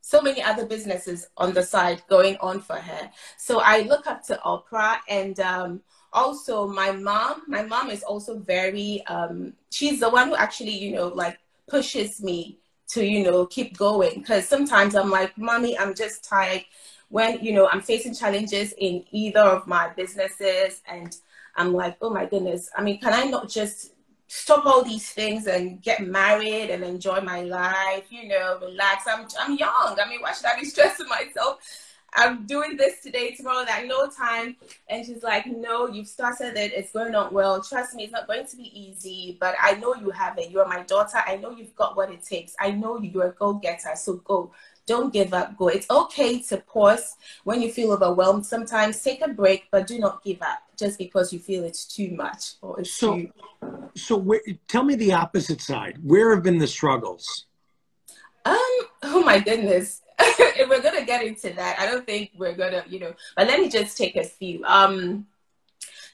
So 0.00 0.22
many 0.22 0.42
other 0.42 0.64
businesses 0.64 1.26
on 1.36 1.52
the 1.52 1.62
side 1.62 2.02
going 2.08 2.36
on 2.40 2.60
for 2.60 2.76
her. 2.76 3.10
So 3.36 3.60
I 3.60 3.80
look 3.82 4.06
up 4.06 4.22
to 4.26 4.40
Oprah, 4.44 4.98
and 5.08 5.38
um, 5.40 5.80
also 6.12 6.66
my 6.66 6.92
mom. 6.92 7.42
My 7.46 7.62
mom 7.62 7.90
is 7.90 8.02
also 8.02 8.38
very. 8.38 9.04
Um, 9.06 9.54
she's 9.70 10.00
the 10.00 10.10
one 10.10 10.28
who 10.28 10.36
actually, 10.36 10.76
you 10.76 10.92
know, 10.92 11.08
like 11.08 11.38
pushes 11.68 12.22
me 12.22 12.58
to 12.88 13.04
you 13.04 13.22
know 13.24 13.46
keep 13.46 13.76
going. 13.76 14.20
Because 14.20 14.48
sometimes 14.48 14.94
i'm 14.94 15.10
like 15.10 15.36
mommy 15.38 15.78
i'm 15.78 15.94
just 15.94 16.24
tired 16.24 16.64
when 17.08 17.42
you 17.44 17.52
know 17.52 17.68
i'm 17.68 17.80
facing 17.80 18.14
challenges 18.14 18.74
in 18.78 19.04
either 19.10 19.40
of 19.40 19.66
my 19.66 19.88
businesses 19.96 20.82
and 20.86 21.16
i'm 21.56 21.72
like 21.72 21.96
oh 22.00 22.10
my 22.10 22.26
goodness. 22.26 22.70
I 22.76 22.82
mean 22.82 23.00
can 23.00 23.12
i 23.12 23.24
not 23.24 23.48
just 23.48 23.94
stop 24.30 24.66
all 24.66 24.84
these 24.84 25.10
things 25.10 25.46
and 25.46 25.80
get 25.80 26.06
married 26.06 26.68
and 26.70 26.84
enjoy 26.84 27.20
my 27.20 27.42
life 27.42 28.04
you 28.10 28.28
know 28.28 28.58
relax? 28.60 29.04
I'm, 29.06 29.26
I'm 29.40 29.56
young. 29.56 29.96
I 30.02 30.08
mean 30.08 30.20
why 30.20 30.32
should 30.32 30.46
i 30.46 30.58
be 30.58 30.64
stressing 30.74 31.08
myself 31.08 31.87
I'm 32.14 32.46
doing 32.46 32.76
this 32.76 33.00
today, 33.00 33.32
tomorrow, 33.32 33.64
like 33.64 33.86
no 33.86 34.08
time. 34.08 34.56
And 34.88 35.04
she's 35.04 35.22
like, 35.22 35.46
No, 35.46 35.88
you've 35.88 36.08
started 36.08 36.56
it. 36.56 36.72
It's 36.72 36.92
going 36.92 37.14
on 37.14 37.32
well. 37.32 37.62
Trust 37.62 37.94
me, 37.94 38.04
it's 38.04 38.12
not 38.12 38.26
going 38.26 38.46
to 38.46 38.56
be 38.56 38.70
easy, 38.78 39.36
but 39.40 39.54
I 39.60 39.74
know 39.74 39.94
you 39.94 40.10
have 40.10 40.38
it. 40.38 40.50
You're 40.50 40.66
my 40.68 40.82
daughter. 40.82 41.18
I 41.26 41.36
know 41.36 41.50
you've 41.50 41.74
got 41.76 41.96
what 41.96 42.10
it 42.10 42.24
takes. 42.24 42.54
I 42.58 42.70
know 42.70 42.98
you're 42.98 43.28
a 43.28 43.32
go 43.32 43.54
getter. 43.54 43.90
So 43.96 44.14
go. 44.16 44.52
Don't 44.86 45.12
give 45.12 45.34
up. 45.34 45.56
Go. 45.58 45.68
It's 45.68 45.88
okay 45.90 46.40
to 46.44 46.56
pause 46.56 47.16
when 47.44 47.60
you 47.60 47.70
feel 47.70 47.92
overwhelmed. 47.92 48.46
Sometimes 48.46 49.02
take 49.02 49.20
a 49.20 49.28
break, 49.28 49.68
but 49.70 49.86
do 49.86 49.98
not 49.98 50.24
give 50.24 50.40
up 50.40 50.62
just 50.78 50.98
because 50.98 51.30
you 51.30 51.38
feel 51.38 51.64
it's 51.64 51.84
too 51.84 52.10
much 52.12 52.54
or 52.62 52.80
it's 52.80 52.92
so, 52.92 53.16
too. 53.16 53.32
So, 53.94 54.16
where, 54.16 54.40
tell 54.66 54.84
me 54.84 54.94
the 54.94 55.12
opposite 55.12 55.60
side. 55.60 55.98
Where 56.02 56.34
have 56.34 56.42
been 56.42 56.56
the 56.56 56.66
struggles? 56.66 57.44
Um. 58.46 58.56
Oh 59.02 59.22
my 59.24 59.38
goodness 59.40 60.00
we're 60.68 60.82
gonna 60.82 61.04
get 61.04 61.24
into 61.24 61.50
that. 61.50 61.78
I 61.78 61.86
don't 61.86 62.04
think 62.04 62.32
we're 62.36 62.54
gonna, 62.54 62.84
you 62.88 63.00
know, 63.00 63.14
but 63.36 63.46
let 63.46 63.60
me 63.60 63.68
just 63.68 63.96
take 63.96 64.16
a 64.16 64.24
few. 64.24 64.64
Um, 64.64 65.26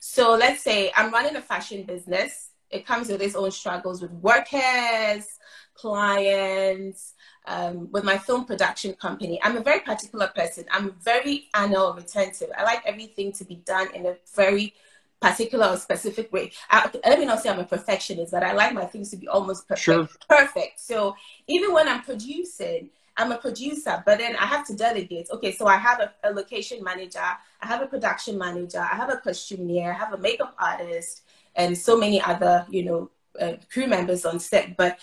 so 0.00 0.34
let's 0.34 0.62
say 0.62 0.92
I'm 0.96 1.12
running 1.12 1.36
a 1.36 1.40
fashion 1.40 1.84
business. 1.84 2.50
It 2.70 2.86
comes 2.86 3.08
with 3.08 3.22
its 3.22 3.34
own 3.34 3.50
struggles 3.50 4.02
with 4.02 4.10
workers, 4.12 5.38
clients, 5.74 7.14
um, 7.46 7.90
with 7.92 8.04
my 8.04 8.18
film 8.18 8.44
production 8.44 8.94
company. 8.94 9.40
I'm 9.42 9.56
a 9.56 9.62
very 9.62 9.80
particular 9.80 10.28
person. 10.34 10.64
I'm 10.70 10.92
very 11.02 11.48
anal 11.56 11.94
retentive. 11.94 12.50
I 12.56 12.64
like 12.64 12.82
everything 12.84 13.32
to 13.32 13.44
be 13.44 13.56
done 13.56 13.88
in 13.94 14.06
a 14.06 14.16
very 14.34 14.74
particular 15.20 15.68
or 15.68 15.76
specific 15.76 16.32
way. 16.32 16.52
I, 16.70 16.90
let 17.04 17.18
me 17.18 17.24
not 17.24 17.40
say 17.40 17.48
I'm 17.50 17.58
a 17.58 17.64
perfectionist, 17.64 18.32
but 18.32 18.42
I 18.42 18.52
like 18.52 18.74
my 18.74 18.84
things 18.84 19.10
to 19.10 19.16
be 19.16 19.28
almost 19.28 19.66
perfect. 19.66 19.84
Sure. 19.84 20.08
Perfect. 20.28 20.80
So 20.80 21.16
even 21.46 21.72
when 21.72 21.88
I'm 21.88 22.02
producing, 22.02 22.90
I'm 23.16 23.32
a 23.32 23.38
producer, 23.38 24.02
but 24.04 24.18
then 24.18 24.36
I 24.36 24.46
have 24.46 24.66
to 24.66 24.76
delegate. 24.76 25.28
Okay, 25.30 25.52
so 25.52 25.66
I 25.66 25.76
have 25.76 26.00
a, 26.00 26.12
a 26.24 26.30
location 26.32 26.82
manager, 26.82 27.20
I 27.20 27.66
have 27.66 27.82
a 27.82 27.86
production 27.86 28.38
manager, 28.38 28.80
I 28.80 28.96
have 28.96 29.10
a 29.10 29.16
costumier, 29.16 29.90
I 29.90 29.98
have 29.98 30.12
a 30.12 30.18
makeup 30.18 30.54
artist, 30.58 31.22
and 31.54 31.76
so 31.76 31.96
many 31.96 32.20
other, 32.20 32.66
you 32.68 32.84
know, 32.84 33.10
uh, 33.40 33.54
crew 33.72 33.86
members 33.86 34.24
on 34.24 34.40
set. 34.40 34.76
But 34.76 34.98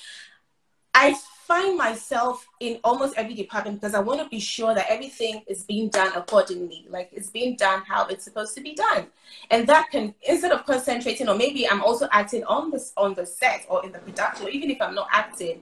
I 0.94 1.16
find 1.48 1.78
myself 1.78 2.48
in 2.60 2.80
almost 2.84 3.14
every 3.18 3.34
department 3.34 3.82
because 3.82 3.94
I 3.94 4.00
want 4.00 4.22
to 4.22 4.30
be 4.30 4.40
sure 4.40 4.74
that 4.74 4.86
everything 4.90 5.42
is 5.48 5.64
being 5.64 5.90
done 5.90 6.12
accordingly, 6.16 6.86
like 6.90 7.10
it's 7.12 7.30
being 7.30 7.56
done 7.56 7.84
how 7.86 8.08
it's 8.08 8.24
supposed 8.24 8.56
to 8.56 8.62
be 8.62 8.74
done. 8.74 9.08
And 9.50 9.68
that 9.68 9.90
can 9.92 10.14
instead 10.28 10.52
of 10.52 10.66
concentrating, 10.66 11.28
or 11.28 11.36
maybe 11.36 11.68
I'm 11.68 11.82
also 11.82 12.08
acting 12.12 12.44
on 12.46 12.72
this 12.72 12.94
on 12.96 13.16
the 13.16 13.26
set 13.26 13.66
or 13.70 13.84
in 13.86 13.92
the 13.92 14.00
production, 14.00 14.48
or 14.48 14.50
even 14.50 14.70
if 14.70 14.82
I'm 14.82 14.96
not 14.96 15.08
acting, 15.12 15.62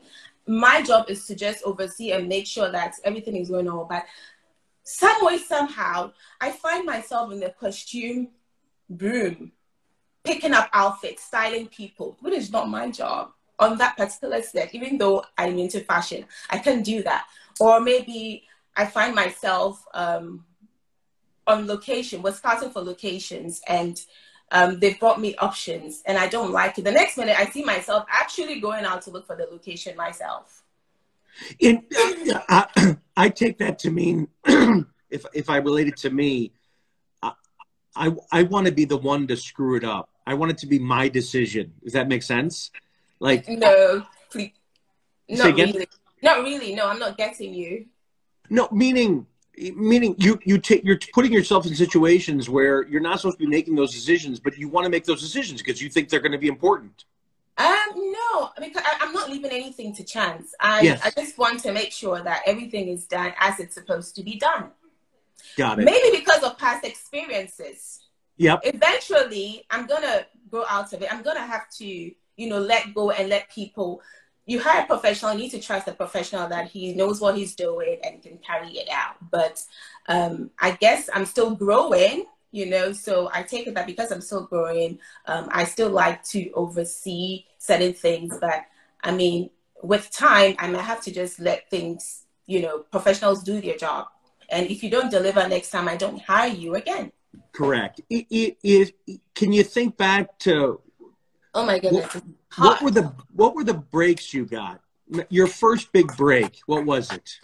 my 0.49 0.81
job 0.81 1.09
is 1.09 1.27
to 1.27 1.35
just 1.35 1.63
oversee 1.63 2.11
and 2.11 2.27
make 2.27 2.47
sure 2.47 2.71
that 2.71 2.95
everything 3.03 3.35
is 3.35 3.49
going 3.49 3.69
on. 3.69 3.87
But 3.87 4.05
some 4.81 5.23
way, 5.23 5.37
somehow, 5.37 6.11
I 6.41 6.51
find 6.51 6.87
myself 6.87 7.31
in 7.31 7.39
the 7.39 7.51
costume 7.51 8.29
room, 8.89 9.51
picking 10.23 10.53
up 10.53 10.67
outfits, 10.73 11.23
styling 11.23 11.67
people, 11.67 12.17
which 12.21 12.33
is 12.33 12.51
not 12.51 12.67
my 12.67 12.89
job 12.89 13.31
on 13.59 13.77
that 13.77 13.95
particular 13.95 14.41
set, 14.41 14.73
even 14.73 14.97
though 14.97 15.23
I'm 15.37 15.59
into 15.59 15.81
fashion. 15.81 16.25
I 16.49 16.57
can 16.57 16.81
do 16.81 17.03
that. 17.03 17.27
Or 17.59 17.79
maybe 17.79 18.47
I 18.75 18.87
find 18.87 19.13
myself 19.13 19.85
um, 19.93 20.45
on 21.45 21.67
location, 21.67 22.23
we're 22.23 22.33
starting 22.33 22.71
for 22.71 22.81
locations 22.81 23.61
and 23.67 24.01
um, 24.51 24.79
they've 24.79 24.99
brought 24.99 25.19
me 25.19 25.35
options 25.35 26.01
and 26.05 26.17
I 26.17 26.27
don't 26.27 26.51
like 26.51 26.77
it. 26.77 26.83
The 26.83 26.91
next 26.91 27.17
minute, 27.17 27.37
I 27.37 27.45
see 27.45 27.63
myself 27.63 28.05
actually 28.09 28.59
going 28.59 28.85
out 28.85 29.01
to 29.03 29.11
look 29.11 29.27
for 29.27 29.35
the 29.35 29.45
location 29.45 29.95
myself. 29.95 30.63
In, 31.59 31.85
I, 32.49 32.97
I 33.17 33.29
take 33.29 33.59
that 33.59 33.79
to 33.79 33.91
mean, 33.91 34.27
if, 35.09 35.25
if 35.33 35.49
I 35.49 35.57
relate 35.57 35.87
it 35.87 35.97
to 35.97 36.09
me, 36.09 36.51
I, 37.21 37.33
I, 37.95 38.11
I 38.31 38.43
want 38.43 38.65
to 38.67 38.71
be 38.71 38.85
the 38.85 38.97
one 38.97 39.27
to 39.27 39.37
screw 39.37 39.75
it 39.75 39.83
up. 39.83 40.09
I 40.25 40.33
want 40.33 40.51
it 40.51 40.57
to 40.59 40.67
be 40.67 40.79
my 40.79 41.09
decision. 41.09 41.73
Does 41.83 41.93
that 41.93 42.07
make 42.07 42.23
sense? 42.23 42.71
Like 43.19 43.49
no, 43.49 44.05
please, 44.29 44.51
not 45.27 45.55
really. 45.55 45.87
Not 46.21 46.43
really. 46.43 46.75
No, 46.75 46.87
I'm 46.87 46.99
not 46.99 47.17
getting 47.17 47.53
you. 47.53 47.87
No, 48.49 48.69
meaning 48.71 49.25
meaning 49.75 50.15
you 50.17 50.39
you 50.43 50.57
take 50.57 50.83
you're 50.83 50.99
putting 51.13 51.33
yourself 51.33 51.65
in 51.65 51.75
situations 51.75 52.49
where 52.49 52.87
you're 52.87 53.01
not 53.01 53.19
supposed 53.19 53.37
to 53.37 53.45
be 53.45 53.49
making 53.49 53.75
those 53.75 53.91
decisions, 53.91 54.39
but 54.39 54.57
you 54.57 54.69
want 54.69 54.85
to 54.85 54.89
make 54.89 55.05
those 55.05 55.21
decisions 55.21 55.61
because 55.61 55.81
you 55.81 55.89
think 55.89 56.09
they're 56.09 56.19
going 56.19 56.31
to 56.31 56.37
be 56.37 56.47
important. 56.47 57.05
Um, 57.57 57.67
no, 57.95 58.51
because 58.57 58.83
I, 58.85 59.05
am 59.05 59.11
not 59.11 59.29
leaving 59.29 59.51
anything 59.51 59.93
to 59.95 60.03
chance. 60.03 60.53
I 60.61 60.81
yes. 60.81 61.01
I 61.03 61.11
just 61.11 61.37
want 61.37 61.59
to 61.61 61.73
make 61.73 61.91
sure 61.91 62.21
that 62.21 62.41
everything 62.45 62.87
is 62.87 63.05
done 63.05 63.33
as 63.37 63.59
it's 63.59 63.75
supposed 63.75 64.15
to 64.15 64.23
be 64.23 64.37
done. 64.37 64.71
Got 65.57 65.79
it. 65.79 65.85
Maybe 65.85 66.17
because 66.17 66.41
of 66.43 66.57
past 66.57 66.85
experiences. 66.85 67.99
Yep. 68.37 68.61
Eventually, 68.63 69.65
I'm 69.69 69.85
gonna 69.87 70.25
go 70.49 70.63
out 70.69 70.93
of 70.93 71.01
it. 71.01 71.13
I'm 71.13 71.21
gonna 71.21 71.45
have 71.45 71.69
to, 71.79 71.85
you 71.85 72.49
know, 72.49 72.59
let 72.59 72.93
go 72.93 73.11
and 73.11 73.27
let 73.27 73.49
people 73.49 74.01
you 74.49 74.59
hire 74.59 74.81
a 74.81 74.85
professional, 74.87 75.31
you 75.33 75.37
need 75.37 75.51
to 75.51 75.59
trust 75.59 75.85
the 75.85 75.91
professional 75.91 76.49
that 76.49 76.67
he 76.71 76.93
knows 76.95 77.21
what 77.21 77.37
he's 77.37 77.53
doing 77.53 77.99
and 78.03 78.19
can 78.23 78.39
carry 78.39 78.71
it 78.71 78.89
out. 78.91 79.15
But 79.29 79.63
um, 80.07 80.49
I 80.59 80.71
guess 80.71 81.07
I'm 81.13 81.27
still 81.27 81.55
growing, 81.55 82.25
you 82.51 82.65
know, 82.65 82.91
so 82.91 83.29
I 83.31 83.43
take 83.43 83.67
it 83.67 83.75
that 83.75 83.85
because 83.85 84.11
I'm 84.11 84.21
still 84.21 84.45
growing, 84.45 84.97
um, 85.27 85.49
I 85.51 85.65
still 85.65 85.91
like 85.91 86.23
to 86.29 86.49
oversee 86.53 87.45
certain 87.59 87.93
things. 87.93 88.39
But 88.41 88.65
I 89.03 89.11
mean, 89.11 89.51
with 89.83 90.09
time, 90.09 90.55
I 90.57 90.67
might 90.67 90.81
have 90.81 91.01
to 91.01 91.11
just 91.11 91.39
let 91.39 91.69
things, 91.69 92.23
you 92.47 92.63
know, 92.63 92.79
professionals 92.79 93.43
do 93.43 93.61
their 93.61 93.77
job. 93.77 94.07
And 94.49 94.65
if 94.65 94.81
you 94.83 94.89
don't 94.89 95.11
deliver 95.11 95.47
next 95.47 95.69
time, 95.69 95.87
I 95.87 95.95
don't 95.95 96.19
hire 96.23 96.49
you 96.49 96.73
again. 96.73 97.11
Correct. 97.51 98.01
It, 98.09 98.25
it, 98.31 98.57
it, 98.63 99.21
can 99.35 99.53
you 99.53 99.63
think 99.63 99.95
back 99.95 100.39
to 100.39 100.81
Oh 101.53 101.65
my 101.65 101.79
goodness. 101.79 102.13
What, 102.13 102.23
what, 102.57 102.81
were 102.81 102.91
the 102.91 103.13
what 103.33 103.55
were 103.55 103.63
the 103.63 103.73
breaks 103.73 104.33
you 104.33 104.45
got? 104.45 104.81
Your 105.29 105.47
first 105.47 105.91
big 105.91 106.15
break, 106.17 106.59
what 106.65 106.85
was 106.85 107.11
it? 107.11 107.39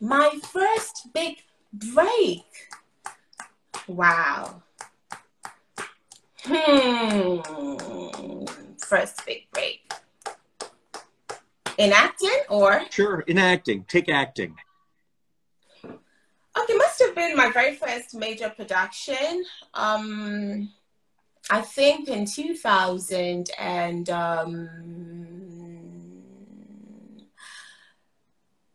My 0.00 0.30
first 0.42 1.08
big 1.12 1.36
break. 1.72 2.44
Wow. 3.86 4.62
Hmm. 6.44 7.40
First 8.78 9.24
big 9.26 9.46
break. 9.52 9.92
In 11.78 11.92
acting 11.92 12.40
or? 12.48 12.82
Sure, 12.90 13.20
in 13.20 13.38
acting. 13.38 13.84
Take 13.88 14.08
acting. 14.08 14.56
Okay, 15.84 16.74
must 16.74 17.00
have 17.00 17.14
been 17.14 17.36
my 17.36 17.50
very 17.50 17.74
first 17.74 18.14
major 18.14 18.50
production. 18.50 19.44
Um, 19.74 20.70
I 21.48 21.62
think 21.62 22.08
in 22.08 22.26
2000 22.26 23.50
and 23.58 24.10
um, 24.10 24.68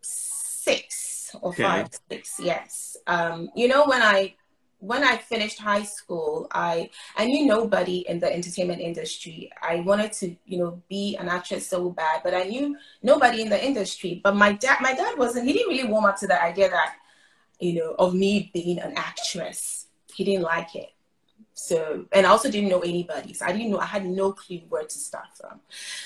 six 0.01 1.35
or 1.41 1.49
okay. 1.49 1.63
five, 1.63 1.89
six, 2.09 2.39
yes. 2.39 2.97
Um, 3.07 3.49
you 3.55 3.67
know, 3.67 3.85
when 3.85 4.01
I 4.01 4.35
when 4.79 5.03
I 5.03 5.17
finished 5.17 5.59
high 5.59 5.83
school, 5.83 6.47
I 6.51 6.89
I 7.17 7.25
knew 7.25 7.45
nobody 7.45 7.99
in 8.07 8.19
the 8.19 8.31
entertainment 8.31 8.81
industry. 8.81 9.51
I 9.61 9.81
wanted 9.81 10.11
to, 10.13 10.35
you 10.45 10.57
know, 10.59 10.81
be 10.89 11.15
an 11.17 11.29
actress 11.29 11.67
so 11.67 11.89
bad, 11.89 12.21
but 12.23 12.33
I 12.33 12.43
knew 12.43 12.77
nobody 13.01 13.41
in 13.41 13.49
the 13.49 13.63
industry. 13.63 14.21
But 14.23 14.35
my 14.35 14.53
dad, 14.53 14.77
my 14.81 14.93
dad 14.93 15.17
wasn't. 15.17 15.47
He 15.47 15.53
didn't 15.53 15.69
really 15.69 15.89
warm 15.89 16.05
up 16.05 16.17
to 16.19 16.27
the 16.27 16.41
idea 16.41 16.69
that, 16.69 16.95
you 17.59 17.73
know, 17.73 17.95
of 17.97 18.13
me 18.13 18.51
being 18.53 18.79
an 18.79 18.93
actress. 18.95 19.87
He 20.13 20.23
didn't 20.23 20.43
like 20.43 20.75
it. 20.75 20.89
So, 21.55 22.05
and 22.11 22.27
I 22.27 22.29
also 22.29 22.51
didn't 22.51 22.69
know 22.69 22.81
anybody. 22.81 23.33
So 23.33 23.45
I 23.45 23.53
didn't 23.53 23.71
know, 23.71 23.79
I 23.79 23.85
had 23.85 24.05
no 24.05 24.33
clue 24.33 24.61
where 24.67 24.83
to 24.83 24.97
start 24.97 25.27
from. 25.39 25.61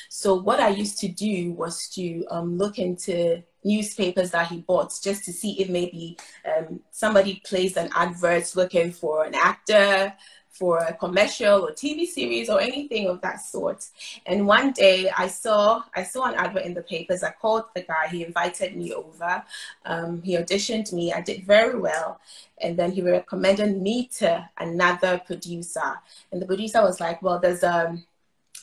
So 0.07 0.35
what 0.35 0.59
I 0.59 0.69
used 0.69 0.99
to 0.99 1.07
do 1.07 1.51
was 1.53 1.89
to 1.89 2.23
um, 2.29 2.57
look 2.57 2.77
into 2.77 3.41
newspapers 3.63 4.31
that 4.31 4.47
he 4.47 4.59
bought 4.61 4.93
just 5.03 5.25
to 5.25 5.33
see 5.33 5.59
if 5.59 5.67
maybe 5.67 6.17
um, 6.45 6.79
somebody 6.91 7.41
placed 7.43 7.77
an 7.77 7.89
advert 7.95 8.55
looking 8.55 8.91
for 8.91 9.25
an 9.25 9.33
actor 9.35 10.13
for 10.59 10.79
a 10.79 10.93
commercial 10.93 11.65
or 11.65 11.71
TV 11.71 12.05
series 12.05 12.49
or 12.49 12.59
anything 12.59 13.07
of 13.07 13.21
that 13.21 13.41
sort. 13.41 13.87
And 14.25 14.45
one 14.45 14.71
day 14.73 15.09
I 15.17 15.27
saw 15.27 15.83
I 15.95 16.03
saw 16.03 16.25
an 16.25 16.35
advert 16.35 16.65
in 16.65 16.73
the 16.73 16.83
papers. 16.83 17.23
I 17.23 17.31
called 17.31 17.63
the 17.73 17.81
guy. 17.81 18.09
He 18.11 18.25
invited 18.25 18.75
me 18.75 18.93
over. 18.93 19.41
Um, 19.85 20.21
he 20.21 20.35
auditioned 20.35 20.91
me. 20.91 21.13
I 21.13 21.21
did 21.21 21.45
very 21.45 21.79
well, 21.79 22.19
and 22.57 22.77
then 22.77 22.91
he 22.91 23.01
recommended 23.01 23.81
me 23.81 24.07
to 24.17 24.49
another 24.57 25.21
producer. 25.25 25.99
And 26.31 26.41
the 26.41 26.45
producer 26.45 26.81
was 26.81 26.99
like, 26.99 27.21
"Well, 27.21 27.39
there's 27.39 27.63
um, 27.63 28.03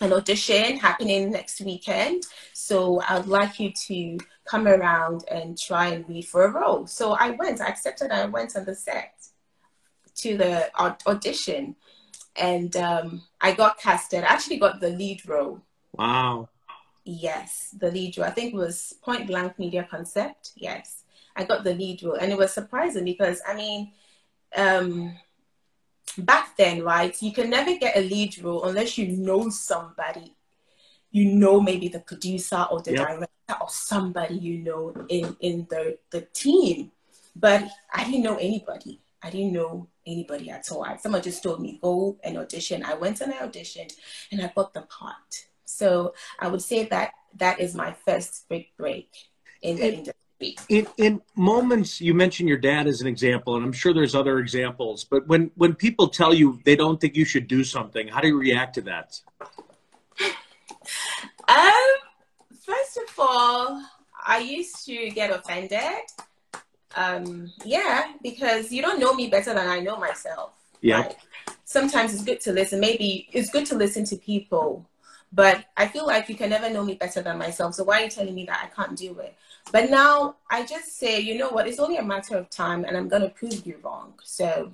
an 0.03 0.13
audition 0.13 0.77
happening 0.77 1.31
next 1.31 1.63
weekend, 1.63 2.25
so 2.53 3.01
I'd 3.09 3.27
like 3.27 3.59
you 3.59 3.73
to." 3.89 4.19
come 4.47 4.69
around 4.69 5.25
and 5.29 5.59
try 5.59 5.89
and 5.89 6.09
read 6.09 6.25
for 6.25 6.45
a 6.45 6.51
role. 6.53 6.87
So 6.87 7.15
I 7.15 7.31
went, 7.31 7.61
I 7.61 7.67
accepted, 7.67 8.13
I 8.13 8.27
went 8.27 8.55
on 8.55 8.65
the 8.65 8.77
set 8.77 9.27
to 10.19 10.37
the 10.37 10.71
audition 11.07 11.75
and 12.39 12.77
um, 12.77 13.23
I 13.41 13.53
got 13.53 13.79
casted. 13.79 14.25
I 14.25 14.29
actually 14.29 14.59
got 14.59 14.81
the 14.81 14.91
lead 14.91 15.27
role. 15.29 15.61
Wow. 15.93 16.49
Yes, 17.05 17.75
the 17.79 17.91
lead 17.91 18.19
role. 18.19 18.27
I 18.27 18.31
think 18.31 18.53
it 18.53 18.57
was 18.57 18.95
Point 19.03 19.27
Blank 19.27 19.59
Media 19.59 19.87
Concept. 19.89 20.53
Yes, 20.57 21.05
I 21.37 21.45
got 21.45 21.65
the 21.65 21.75
lead 21.75 22.03
role, 22.03 22.17
and 22.17 22.33
it 22.33 22.39
was 22.39 22.53
surprising 22.53 23.05
because 23.05 23.41
I 23.47 23.55
mean, 23.55 23.93
um, 24.57 25.17
back 26.19 26.57
then, 26.57 26.83
right? 26.83 27.21
You 27.23 27.33
can 27.33 27.51
never 27.51 27.77
get 27.77 27.97
a 27.97 28.01
lead 28.01 28.43
role 28.43 28.65
unless 28.65 28.99
you 28.99 29.09
know 29.09 29.49
somebody. 29.51 30.35
You 31.13 31.27
know, 31.27 31.61
maybe 31.61 31.89
the 31.89 32.01
producer 32.01 32.67
or 32.71 32.83
the 32.83 32.93
yep. 32.93 33.07
director 33.07 33.57
or 33.61 33.69
somebody 33.69 34.35
you 34.35 34.59
know 34.59 34.93
in 35.09 35.37
in 35.41 35.67
the 35.71 35.99
the 36.11 36.23
team. 36.33 36.91
But 37.35 37.69
I 37.93 38.05
didn't 38.05 38.23
know 38.23 38.37
anybody. 38.37 39.01
I 39.23 39.31
didn't 39.31 39.53
know 39.53 39.89
anybody 40.07 40.51
at 40.51 40.71
all. 40.71 40.87
Someone 41.01 41.23
just 41.23 41.43
told 41.43 41.61
me, 41.61 41.79
go 41.83 42.17
and 42.23 42.39
audition. 42.39 42.85
I 42.85 42.95
went 42.95 43.21
and 43.21 43.33
I 43.33 43.39
auditioned 43.39 43.93
and 44.31 44.41
I 44.43 44.53
got 44.55 44.73
the 44.73 44.83
part. 44.83 45.47
So 45.65 46.15
I 46.39 46.49
would 46.49 46.63
say 46.63 46.85
that 46.87 47.13
that 47.37 47.61
is 47.61 47.75
my 47.75 47.93
first 48.05 48.47
big 48.49 48.69
break 48.77 49.11
in 49.63 49.77
the 49.77 49.89
industry. 49.93 50.15
In 50.69 50.87
in 50.99 51.23
moments 51.35 51.99
you 51.99 52.13
mentioned 52.13 52.47
your 52.47 52.59
dad 52.59 52.87
as 52.87 53.01
an 53.01 53.07
example, 53.07 53.57
and 53.57 53.65
I'm 53.65 53.73
sure 53.73 53.95
there's 53.95 54.15
other 54.15 54.39
examples. 54.39 55.03
But 55.03 55.27
when 55.27 55.51
when 55.55 55.75
people 55.75 56.09
tell 56.09 56.35
you 56.35 56.61
they 56.65 56.77
don't 56.77 57.01
think 57.01 57.17
you 57.17 57.25
should 57.25 57.49
do 57.49 57.65
something, 57.65 58.07
how 58.07 58.21
do 58.21 58.29
you 58.29 58.39
react 58.39 58.75
to 58.75 58.83
that? 58.83 59.19
Um, 61.49 61.95
first 62.65 62.97
of 62.97 63.15
all, 63.19 63.81
I 64.27 64.39
used 64.39 64.85
to 64.87 65.11
get 65.11 65.31
offended. 65.31 66.03
Um, 66.95 67.53
yeah, 67.65 68.13
because 68.23 68.73
you 68.73 68.81
don't 68.83 69.01
know 69.01 69.15
me 69.15 69.29
better 69.29 69.53
than 69.53 69.67
I 69.67 69.81
know 69.81 69.97
myself. 69.97 70.53
Yeah. 70.81 71.01
Like, 71.01 71.19
sometimes 71.65 72.15
it's 72.15 72.25
good 72.25 72.41
to 72.43 72.53
listen. 72.53 72.81
Maybe 72.81 73.29
it's 73.33 73.51
good 73.51 73.67
to 73.67 73.77
listen 73.77 74.05
to 74.07 74.17
people, 74.17 74.89
but 75.33 75.65
I 75.77 75.89
feel 75.89 76.07
like 76.07 76.29
you 76.29 76.37
can 76.37 76.51
never 76.51 76.71
know 76.71 76.85
me 76.85 76.95
better 76.95 77.23
than 77.23 77.39
myself. 77.39 77.75
So 77.75 77.85
why 77.85 78.01
are 78.01 78.05
you 78.05 78.11
telling 78.11 78.35
me 78.35 78.47
that 78.47 78.61
I 78.63 78.75
can't 78.75 78.97
do 78.97 79.19
it? 79.19 79.35
But 79.73 79.91
now 79.91 80.37
I 80.51 80.65
just 80.65 80.97
say, 80.97 81.21
you 81.21 81.37
know 81.37 81.51
what? 81.51 81.67
It's 81.67 81.81
only 81.81 81.97
a 81.97 82.03
matter 82.03 82.37
of 82.37 82.49
time, 82.51 82.85
and 82.85 82.97
I'm 82.97 83.09
gonna 83.09 83.29
prove 83.29 83.67
you 83.67 83.79
wrong. 83.83 84.15
So 84.23 84.73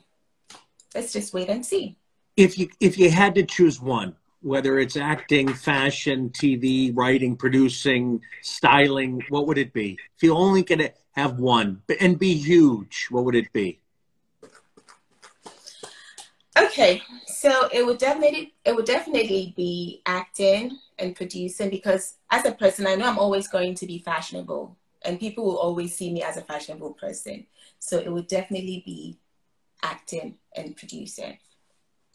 let's 0.94 1.12
just 1.12 1.32
wait 1.32 1.48
and 1.48 1.64
see. 1.64 1.96
If 2.36 2.58
you 2.58 2.68
if 2.80 2.98
you 2.98 3.10
had 3.10 3.34
to 3.36 3.42
choose 3.42 3.80
one, 3.80 4.16
whether 4.42 4.78
it's 4.78 4.96
acting, 4.96 5.52
fashion, 5.52 6.30
TV, 6.30 6.92
writing, 6.94 7.36
producing, 7.36 8.20
styling, 8.42 9.22
what 9.28 9.46
would 9.46 9.58
it 9.58 9.72
be? 9.72 9.98
If 10.16 10.22
you 10.22 10.34
only 10.34 10.62
could 10.62 10.92
have 11.12 11.38
one 11.38 11.82
and 12.00 12.18
be 12.18 12.34
huge, 12.34 13.06
what 13.10 13.24
would 13.24 13.36
it 13.36 13.52
be? 13.52 13.78
Okay, 16.58 17.02
so 17.26 17.68
it 17.72 17.84
would 17.84 17.98
definitely 17.98 18.52
it 18.64 18.76
would 18.76 18.84
definitely 18.84 19.54
be 19.56 20.02
acting 20.04 20.78
and 20.98 21.16
producing 21.16 21.70
because 21.70 22.16
as 22.30 22.44
a 22.44 22.52
person, 22.52 22.86
I 22.86 22.94
know 22.94 23.06
I'm 23.06 23.18
always 23.18 23.48
going 23.48 23.74
to 23.76 23.86
be 23.86 23.98
fashionable, 23.98 24.76
and 25.02 25.18
people 25.18 25.44
will 25.44 25.58
always 25.58 25.96
see 25.96 26.12
me 26.12 26.22
as 26.22 26.36
a 26.36 26.42
fashionable 26.42 26.92
person. 26.94 27.46
So 27.78 27.98
it 27.98 28.12
would 28.12 28.26
definitely 28.26 28.82
be 28.84 29.18
acting 29.82 30.36
and 30.54 30.76
producing. 30.76 31.38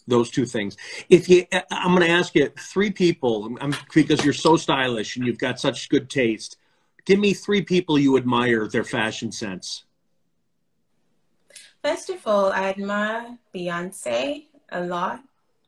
Those 0.07 0.31
two 0.31 0.45
things. 0.45 0.77
If 1.09 1.27
you, 1.27 1.45
I'm 1.69 1.93
going 1.93 2.07
to 2.07 2.13
ask 2.13 2.33
you 2.33 2.49
three 2.57 2.91
people 2.91 3.57
I'm, 3.59 3.75
because 3.93 4.23
you're 4.23 4.33
so 4.33 4.55
stylish 4.55 5.17
and 5.17 5.27
you've 5.27 5.37
got 5.37 5.59
such 5.59 5.89
good 5.89 6.09
taste. 6.09 6.57
Give 7.05 7.19
me 7.19 7.33
three 7.33 7.61
people 7.61 7.99
you 7.99 8.17
admire 8.17 8.67
their 8.67 8.83
fashion 8.83 9.31
sense. 9.31 9.83
First 11.83 12.09
of 12.09 12.25
all, 12.25 12.51
I 12.51 12.69
admire 12.69 13.37
Beyonce 13.53 14.45
a 14.71 14.81
lot. 14.81 15.21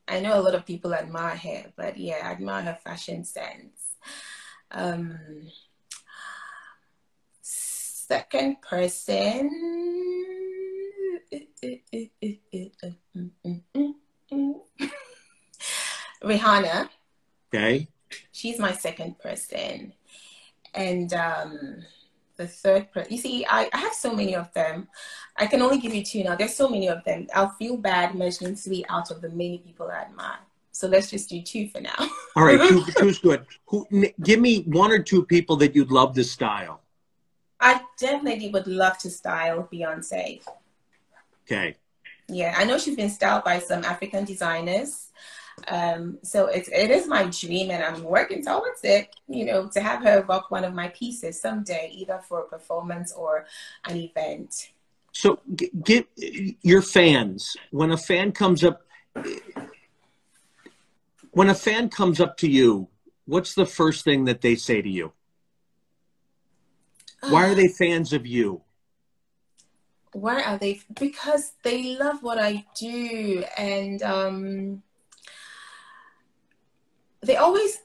I 0.07 0.19
know 0.19 0.39
a 0.39 0.41
lot 0.41 0.55
of 0.55 0.65
people 0.65 0.93
admire 0.93 1.35
her, 1.35 1.65
but 1.75 1.97
yeah, 1.97 2.21
I 2.23 2.31
admire 2.31 2.63
her 2.63 2.77
fashion 2.83 3.23
sense. 3.23 3.95
Um, 4.71 5.19
second 7.41 8.61
person, 8.61 9.49
Rihanna. 16.23 16.89
Okay. 17.53 17.87
She's 18.31 18.59
my 18.59 18.71
second 18.71 19.19
person. 19.19 19.93
And 20.73 21.13
um, 21.13 21.83
the 22.37 22.47
third 22.47 22.91
person, 22.91 23.11
you 23.11 23.17
see, 23.17 23.45
I, 23.45 23.69
I 23.73 23.77
have 23.77 23.93
so 23.93 24.13
many 24.13 24.35
of 24.35 24.53
them. 24.53 24.87
I 25.37 25.47
can 25.47 25.61
only 25.61 25.79
give 25.79 25.93
you 25.93 26.03
two 26.03 26.23
now. 26.23 26.35
There's 26.35 26.55
so 26.55 26.69
many 26.69 26.87
of 26.87 27.03
them. 27.03 27.27
I'll 27.33 27.49
feel 27.49 27.77
bad 27.77 28.15
mentioning 28.15 28.55
three 28.55 28.85
out 28.89 29.11
of 29.11 29.21
the 29.21 29.29
many 29.29 29.59
people 29.59 29.89
I 29.89 30.01
admire. 30.01 30.39
So 30.71 30.87
let's 30.87 31.09
just 31.09 31.29
do 31.29 31.41
two 31.41 31.67
for 31.67 31.81
now. 31.81 31.95
All 32.35 32.45
right, 32.45 32.69
two, 32.69 32.85
two's 32.97 33.19
good. 33.19 33.45
Who, 33.65 33.85
give 34.23 34.39
me 34.39 34.63
one 34.63 34.91
or 34.91 34.99
two 34.99 35.25
people 35.25 35.57
that 35.57 35.75
you'd 35.75 35.91
love 35.91 36.15
to 36.15 36.23
style. 36.23 36.81
I 37.59 37.81
definitely 37.99 38.49
would 38.49 38.67
love 38.67 38.97
to 38.99 39.09
style 39.09 39.67
Beyonce. 39.71 40.41
Okay. 41.43 41.75
Yeah, 42.29 42.53
I 42.57 42.63
know 42.65 42.77
she's 42.77 42.95
been 42.95 43.09
styled 43.09 43.43
by 43.43 43.59
some 43.59 43.83
African 43.83 44.25
designers. 44.25 45.07
Um, 45.67 46.19
so 46.23 46.45
it, 46.47 46.69
it 46.71 46.89
is 46.89 47.07
my 47.07 47.23
dream 47.25 47.69
and 47.71 47.83
I'm 47.83 48.03
working 48.03 48.43
towards 48.43 48.81
it, 48.83 49.13
you 49.27 49.45
know, 49.45 49.67
to 49.69 49.81
have 49.81 50.01
her 50.03 50.23
rock 50.27 50.51
one 50.51 50.63
of 50.63 50.73
my 50.73 50.87
pieces 50.89 51.41
someday, 51.41 51.91
either 51.93 52.21
for 52.27 52.41
a 52.41 52.47
performance 52.47 53.11
or 53.11 53.45
an 53.85 53.97
event. 53.97 54.71
So 55.11 55.39
get 55.83 56.07
your 56.61 56.81
fans, 56.81 57.57
when 57.71 57.91
a 57.91 57.97
fan 57.97 58.31
comes 58.31 58.63
up, 58.63 58.83
when 61.31 61.49
a 61.49 61.55
fan 61.55 61.89
comes 61.89 62.21
up 62.21 62.37
to 62.37 62.49
you, 62.49 62.87
what's 63.25 63.53
the 63.53 63.65
first 63.65 64.05
thing 64.05 64.25
that 64.25 64.41
they 64.41 64.55
say 64.55 64.81
to 64.81 64.89
you? 64.89 65.11
Why 67.21 67.49
are 67.49 67.55
they 67.55 67.67
fans 67.67 68.13
of 68.13 68.25
you? 68.25 68.61
Why 70.13 70.41
are 70.43 70.57
they? 70.57 70.81
Because 70.99 71.53
they 71.63 71.95
love 71.97 72.23
what 72.23 72.39
I 72.39 72.65
do, 72.77 73.43
and 73.57 74.01
um, 74.03 74.83
they 77.21 77.35
always. 77.35 77.79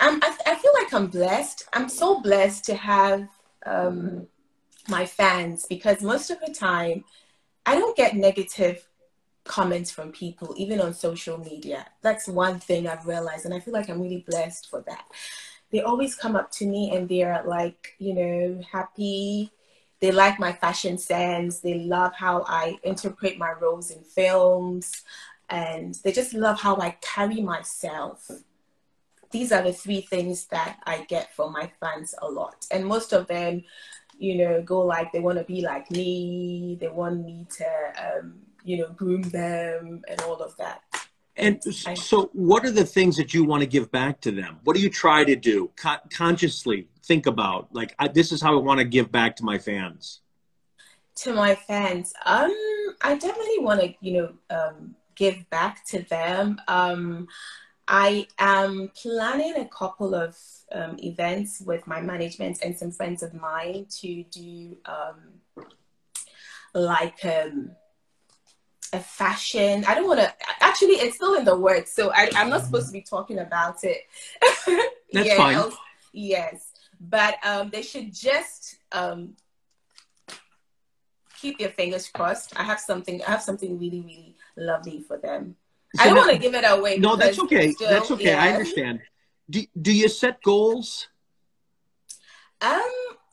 I'm, 0.00 0.20
I, 0.20 0.36
I 0.46 0.54
feel 0.56 0.72
like 0.74 0.92
I'm 0.92 1.06
blessed. 1.06 1.68
I'm 1.72 1.88
so 1.88 2.20
blessed 2.20 2.64
to 2.64 2.74
have 2.74 3.28
um, 3.64 4.26
my 4.88 5.06
fans 5.06 5.64
because 5.68 6.02
most 6.02 6.30
of 6.30 6.40
the 6.44 6.52
time, 6.52 7.04
I 7.64 7.76
don't 7.76 7.96
get 7.96 8.16
negative 8.16 8.84
comments 9.44 9.90
from 9.90 10.10
people, 10.10 10.54
even 10.56 10.80
on 10.80 10.94
social 10.94 11.38
media. 11.38 11.86
That's 12.02 12.26
one 12.26 12.58
thing 12.58 12.88
I've 12.88 13.06
realized, 13.06 13.44
and 13.44 13.54
I 13.54 13.60
feel 13.60 13.74
like 13.74 13.88
I'm 13.88 14.00
really 14.00 14.24
blessed 14.28 14.68
for 14.68 14.82
that. 14.88 15.04
They 15.70 15.80
always 15.80 16.14
come 16.14 16.36
up 16.36 16.50
to 16.52 16.66
me 16.66 16.94
and 16.94 17.08
they're 17.08 17.42
like, 17.46 17.94
you 17.98 18.14
know, 18.14 18.60
happy. 18.70 19.50
They 20.02 20.10
like 20.10 20.40
my 20.40 20.52
fashion 20.52 20.98
sense. 20.98 21.60
They 21.60 21.74
love 21.74 22.12
how 22.12 22.44
I 22.48 22.76
interpret 22.82 23.38
my 23.38 23.52
roles 23.52 23.92
in 23.92 24.02
films. 24.02 25.04
And 25.48 25.94
they 26.02 26.10
just 26.10 26.34
love 26.34 26.60
how 26.60 26.76
I 26.78 26.96
carry 27.00 27.40
myself. 27.40 28.28
These 29.30 29.52
are 29.52 29.62
the 29.62 29.72
three 29.72 30.00
things 30.00 30.46
that 30.46 30.80
I 30.84 31.04
get 31.04 31.32
from 31.36 31.52
my 31.52 31.70
fans 31.78 32.16
a 32.20 32.28
lot. 32.28 32.66
And 32.72 32.84
most 32.84 33.12
of 33.12 33.28
them, 33.28 33.62
you 34.18 34.38
know, 34.38 34.60
go 34.60 34.80
like 34.80 35.12
they 35.12 35.20
want 35.20 35.38
to 35.38 35.44
be 35.44 35.60
like 35.62 35.88
me. 35.92 36.76
They 36.80 36.88
want 36.88 37.24
me 37.24 37.46
to, 37.58 37.92
um, 38.04 38.40
you 38.64 38.78
know, 38.78 38.88
groom 38.88 39.22
them 39.22 40.02
and 40.08 40.20
all 40.22 40.42
of 40.42 40.56
that. 40.56 40.82
And 41.42 41.98
so, 41.98 42.30
what 42.32 42.64
are 42.64 42.70
the 42.70 42.84
things 42.84 43.16
that 43.16 43.34
you 43.34 43.44
want 43.44 43.62
to 43.62 43.66
give 43.66 43.90
back 43.90 44.20
to 44.22 44.30
them? 44.30 44.60
What 44.64 44.76
do 44.76 44.82
you 44.82 44.90
try 44.90 45.24
to 45.24 45.36
do 45.36 45.70
Con- 45.76 46.00
consciously? 46.10 46.88
Think 47.04 47.26
about 47.26 47.68
like 47.74 47.94
I, 47.98 48.08
this 48.08 48.32
is 48.32 48.40
how 48.40 48.56
I 48.56 48.60
want 48.60 48.78
to 48.78 48.84
give 48.84 49.10
back 49.10 49.36
to 49.36 49.44
my 49.44 49.58
fans. 49.58 50.20
To 51.16 51.34
my 51.34 51.54
fans, 51.54 52.14
um, 52.24 52.54
I 53.02 53.16
definitely 53.16 53.58
want 53.58 53.80
to, 53.80 53.94
you 54.00 54.12
know, 54.14 54.56
um, 54.56 54.94
give 55.14 55.48
back 55.50 55.84
to 55.86 56.02
them. 56.02 56.60
Um, 56.68 57.28
I 57.86 58.26
am 58.38 58.90
planning 58.94 59.56
a 59.56 59.66
couple 59.66 60.14
of 60.14 60.38
um, 60.72 60.96
events 61.00 61.60
with 61.60 61.86
my 61.86 62.00
management 62.00 62.60
and 62.62 62.76
some 62.78 62.92
friends 62.92 63.22
of 63.22 63.34
mine 63.34 63.86
to 64.00 64.24
do 64.24 64.76
um, 64.86 65.66
like 66.74 67.22
um, 67.24 67.72
a 68.92 69.00
fashion. 69.00 69.84
I 69.86 69.94
don't 69.94 70.06
want 70.06 70.20
to. 70.20 70.32
Actually, 70.60 70.94
it's 70.94 71.16
still 71.16 71.34
in 71.34 71.44
the 71.44 71.56
works, 71.56 71.94
so 71.94 72.10
I, 72.12 72.30
am 72.34 72.50
not 72.50 72.64
supposed 72.64 72.86
to 72.86 72.92
be 72.92 73.02
talking 73.02 73.38
about 73.38 73.84
it. 73.84 74.02
That's 75.12 75.28
yeah, 75.28 75.36
fine. 75.36 75.70
yes, 76.12 76.72
but 77.00 77.36
um, 77.44 77.70
they 77.70 77.82
should 77.82 78.14
just 78.14 78.76
um, 78.92 79.34
keep 81.40 81.58
their 81.58 81.70
fingers 81.70 82.08
crossed. 82.08 82.58
I 82.58 82.62
have 82.62 82.80
something. 82.80 83.22
I 83.22 83.30
have 83.30 83.42
something 83.42 83.78
really, 83.78 84.00
really 84.00 84.36
lovely 84.56 85.00
for 85.00 85.18
them. 85.18 85.56
So 85.94 86.02
I 86.02 86.06
don't 86.06 86.16
want 86.16 86.32
to 86.32 86.38
give 86.38 86.54
it 86.54 86.64
away. 86.66 86.98
No, 86.98 87.16
that's 87.16 87.38
okay. 87.40 87.72
Still, 87.72 87.90
that's 87.90 88.10
okay. 88.10 88.30
Yeah. 88.30 88.42
I 88.42 88.52
understand. 88.52 89.00
Do 89.48 89.62
Do 89.80 89.92
you 89.92 90.08
set 90.08 90.42
goals? 90.42 91.08
Um, 92.60 92.82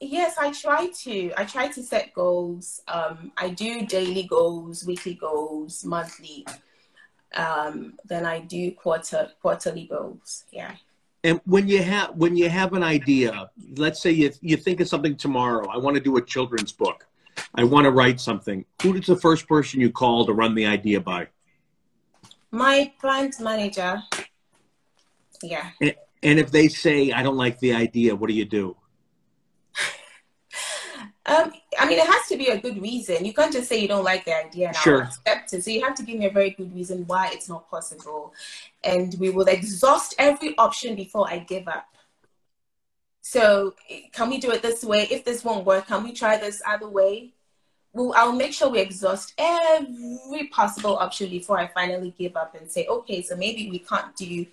Yes, 0.02 0.38
I 0.38 0.52
try 0.52 0.88
to. 0.88 1.34
I 1.36 1.44
try 1.44 1.68
to 1.68 1.84
set 1.84 2.14
goals. 2.14 2.82
Um, 2.88 3.32
I 3.38 3.50
do 3.50 3.86
daily 3.86 4.24
goals, 4.24 4.86
weekly 4.86 5.16
goals, 5.16 5.84
monthly. 5.84 6.46
Um, 7.36 7.96
then 8.06 8.26
I 8.26 8.40
do 8.40 8.72
quarter 8.72 9.32
quarterly 9.42 9.88
goals. 9.88 10.46
Yeah. 10.52 10.76
And 11.24 11.42
when 11.46 11.68
you 11.68 11.84
have 11.84 12.16
when 12.16 12.38
you 12.38 12.50
have 12.50 12.74
an 12.74 12.84
idea, 12.84 13.50
let's 13.76 14.02
say 14.02 14.12
you 14.12 14.32
you 14.42 14.56
think 14.56 14.80
of 14.80 14.88
something 14.88 15.18
tomorrow. 15.18 15.68
I 15.68 15.78
want 15.78 15.96
to 15.96 16.02
do 16.02 16.16
a 16.16 16.22
children's 16.22 16.72
book. 16.72 17.06
I 17.56 17.66
want 17.66 17.86
to 17.86 17.92
write 17.92 18.22
something. 18.22 18.66
Who 18.82 18.96
is 18.96 19.06
the 19.06 19.18
first 19.18 19.48
person 19.48 19.82
you 19.82 19.92
call 19.92 20.26
to 20.26 20.34
run 20.34 20.56
the 20.56 20.66
idea 20.66 21.02
by? 21.02 21.28
My 22.52 22.94
plant 23.00 23.40
manager. 23.42 24.02
Yeah. 25.44 25.70
And, 25.82 25.96
and 26.24 26.40
if 26.40 26.52
they 26.52 26.70
say 26.70 27.12
I 27.12 27.22
don't 27.22 27.38
like 27.38 27.60
the 27.60 27.74
idea, 27.74 28.16
what 28.16 28.30
do 28.30 28.34
you 28.34 28.46
do? 28.46 28.78
Um, 31.30 31.54
I 31.78 31.88
mean, 31.88 32.00
it 32.00 32.08
has 32.08 32.28
to 32.30 32.38
be 32.38 32.48
a 32.48 32.60
good 32.60 32.82
reason. 32.82 33.24
You 33.24 33.34
can't 33.34 33.54
just 33.54 33.70
say 33.70 33.80
you 33.80 33.88
don't 33.88 34.04
like 34.04 34.26
the 34.26 34.36
idea 34.36 34.70
and 34.70 34.76
sure. 34.76 35.04
I'll 35.04 35.08
accept 35.10 35.54
it. 35.54 35.64
So 35.64 35.70
you 35.70 35.84
have 35.84 35.94
to 35.96 36.04
give 36.04 36.18
me 36.18 36.26
a 36.26 36.32
very 36.32 36.50
good 36.50 36.74
reason 36.74 37.06
why 37.06 37.30
it's 37.32 37.48
not 37.48 37.70
possible. 37.70 38.34
And 38.84 39.16
we 39.20 39.30
will 39.30 39.48
exhaust 39.48 40.16
every 40.18 40.58
option 40.58 40.96
before 40.96 41.30
I 41.30 41.40
give 41.40 41.68
up. 41.68 41.86
So 43.22 43.76
can 44.12 44.30
we 44.32 44.40
do 44.40 44.50
it 44.50 44.64
this 44.64 44.84
way? 44.84 45.08
If 45.12 45.24
this 45.24 45.44
won't 45.44 45.68
work, 45.68 45.86
can 45.86 46.04
we 46.04 46.14
try 46.14 46.38
this 46.38 46.64
other 46.66 46.90
way? 46.90 47.34
Well, 47.94 48.14
I'll 48.16 48.32
make 48.32 48.54
sure 48.54 48.70
we 48.70 48.80
exhaust 48.80 49.34
every 49.38 50.48
possible 50.48 50.98
option 50.98 51.30
before 51.30 51.60
I 51.60 51.68
finally 51.68 52.14
give 52.18 52.36
up 52.38 52.56
and 52.56 52.72
say, 52.72 52.88
okay, 52.88 53.22
so 53.22 53.36
maybe 53.36 53.70
we 53.70 53.80
can't 53.80 54.16
do 54.16 54.48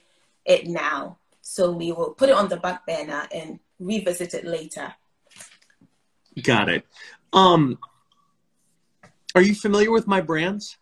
it 0.45 0.67
now. 0.67 1.17
So 1.41 1.71
we 1.71 1.93
will 1.93 2.11
put 2.11 2.29
it 2.29 2.35
on 2.35 2.49
the 2.49 2.59
back 2.59 2.87
burner 2.87 3.29
and 3.33 3.61
revisit 3.81 4.35
it 4.35 4.45
later. 4.45 4.95
Got 6.42 6.68
it. 6.68 6.87
Um, 7.33 7.79
are 9.35 9.42
you 9.42 9.55
familiar 9.55 9.90
with 9.90 10.07
my 10.07 10.20
brands? 10.20 10.77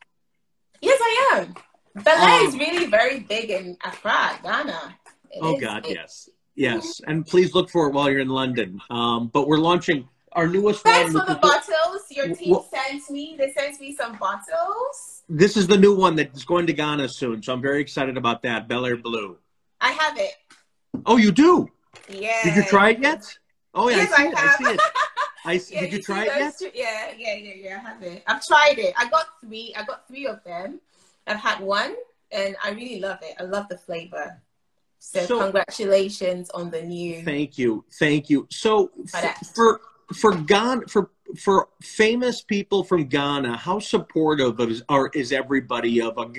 Yes, 0.80 0.98
I 1.00 1.32
am. 1.34 1.54
Ballet 2.02 2.40
um, 2.40 2.46
is 2.46 2.54
really 2.56 2.86
very 2.86 3.20
big 3.20 3.50
in 3.50 3.76
Accra, 3.84 4.38
Ghana. 4.42 4.96
It 5.30 5.38
oh 5.40 5.58
God, 5.58 5.84
big. 5.84 5.96
yes, 5.96 6.28
yes, 6.54 7.00
and 7.06 7.26
please 7.26 7.54
look 7.54 7.70
for 7.70 7.88
it 7.88 7.92
while 7.92 8.10
you're 8.10 8.20
in 8.20 8.28
London. 8.28 8.80
Um, 8.90 9.28
but 9.28 9.46
we're 9.46 9.58
launching 9.58 10.08
our 10.32 10.48
newest 10.48 10.82
Thanks 10.82 11.14
one. 11.14 11.26
for 11.26 11.34
the 11.34 11.38
bottles. 11.38 12.02
Your 12.10 12.34
team 12.34 12.50
well, 12.50 12.68
sent 12.72 13.08
me. 13.10 13.36
They 13.38 13.52
sent 13.52 13.80
me 13.80 13.94
some 13.94 14.16
bottles. 14.18 15.22
This 15.28 15.56
is 15.56 15.66
the 15.66 15.76
new 15.76 15.94
one 15.94 16.16
that's 16.16 16.44
going 16.44 16.66
to 16.66 16.72
Ghana 16.72 17.08
soon, 17.08 17.42
so 17.42 17.52
I'm 17.52 17.62
very 17.62 17.80
excited 17.80 18.16
about 18.16 18.42
that. 18.42 18.68
Belaire 18.68 19.00
Blue. 19.00 19.38
I 19.80 19.90
have 19.92 20.18
it. 20.18 20.34
Oh, 21.06 21.16
you 21.16 21.32
do? 21.32 21.68
Yeah. 22.08 22.42
Did 22.42 22.56
you 22.56 22.64
try 22.64 22.90
it 22.90 23.00
yet? 23.00 23.38
Oh 23.74 23.88
yeah, 23.88 23.96
yes, 23.96 24.12
I 24.16 24.24
I 24.24 24.28
it. 24.28 24.34
I 24.36 24.56
see 24.56 24.64
it. 24.74 24.80
I 25.44 25.52
yeah, 25.70 25.80
did 25.80 25.92
you, 25.92 25.98
you 25.98 26.02
try 26.02 26.24
it 26.24 26.32
yet? 26.38 26.58
Two, 26.58 26.70
yeah, 26.74 27.12
yeah, 27.16 27.34
yeah, 27.34 27.52
yeah. 27.56 27.80
I 27.84 27.88
have 27.88 28.02
it. 28.02 28.22
I've 28.26 28.44
tried 28.44 28.78
it. 28.78 28.94
I 28.96 29.08
got 29.08 29.26
three. 29.40 29.74
I 29.76 29.84
got 29.84 30.08
three 30.08 30.26
of 30.26 30.42
them. 30.44 30.80
I've 31.26 31.38
had 31.38 31.60
one, 31.60 31.94
and 32.32 32.56
I 32.62 32.70
really 32.70 33.00
love 33.00 33.18
it. 33.22 33.34
I 33.38 33.44
love 33.44 33.68
the 33.68 33.78
flavor. 33.78 34.40
So, 34.98 35.26
so 35.26 35.38
congratulations 35.38 36.48
on 36.50 36.70
the 36.70 36.82
new. 36.82 37.22
Thank 37.22 37.58
you, 37.58 37.84
thank 37.98 38.30
you. 38.30 38.46
So 38.50 38.90
for, 39.06 39.34
for 39.54 39.80
for 40.14 40.34
Ghana 40.34 40.88
for 40.88 41.10
for 41.38 41.68
famous 41.82 42.42
people 42.42 42.84
from 42.84 43.04
Ghana, 43.04 43.56
how 43.56 43.80
supportive 43.80 44.58
is 44.60 44.82
are 44.88 45.10
is 45.14 45.32
everybody 45.32 46.00
of 46.00 46.16
a 46.16 46.32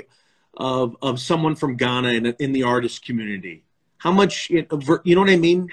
of 0.58 0.98
of 1.02 1.20
someone 1.20 1.56
from 1.56 1.76
Ghana 1.76 2.10
in 2.10 2.26
in 2.40 2.52
the 2.54 2.64
artist 2.64 3.06
community? 3.06 3.64
How 3.98 4.12
much 4.12 4.50
you 4.50 4.66
know 4.70 5.22
what 5.22 5.30
I 5.30 5.36
mean? 5.36 5.70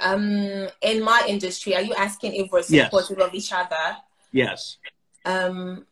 Um, 0.00 0.68
in 0.82 1.02
my 1.02 1.24
industry, 1.28 1.74
are 1.74 1.82
you 1.82 1.94
asking 1.94 2.34
if 2.34 2.50
we're 2.50 2.62
supportive 2.62 3.18
yes. 3.18 3.28
of 3.28 3.34
each 3.34 3.52
other? 3.52 3.96
Yes. 4.32 4.78
Um, 5.24 5.86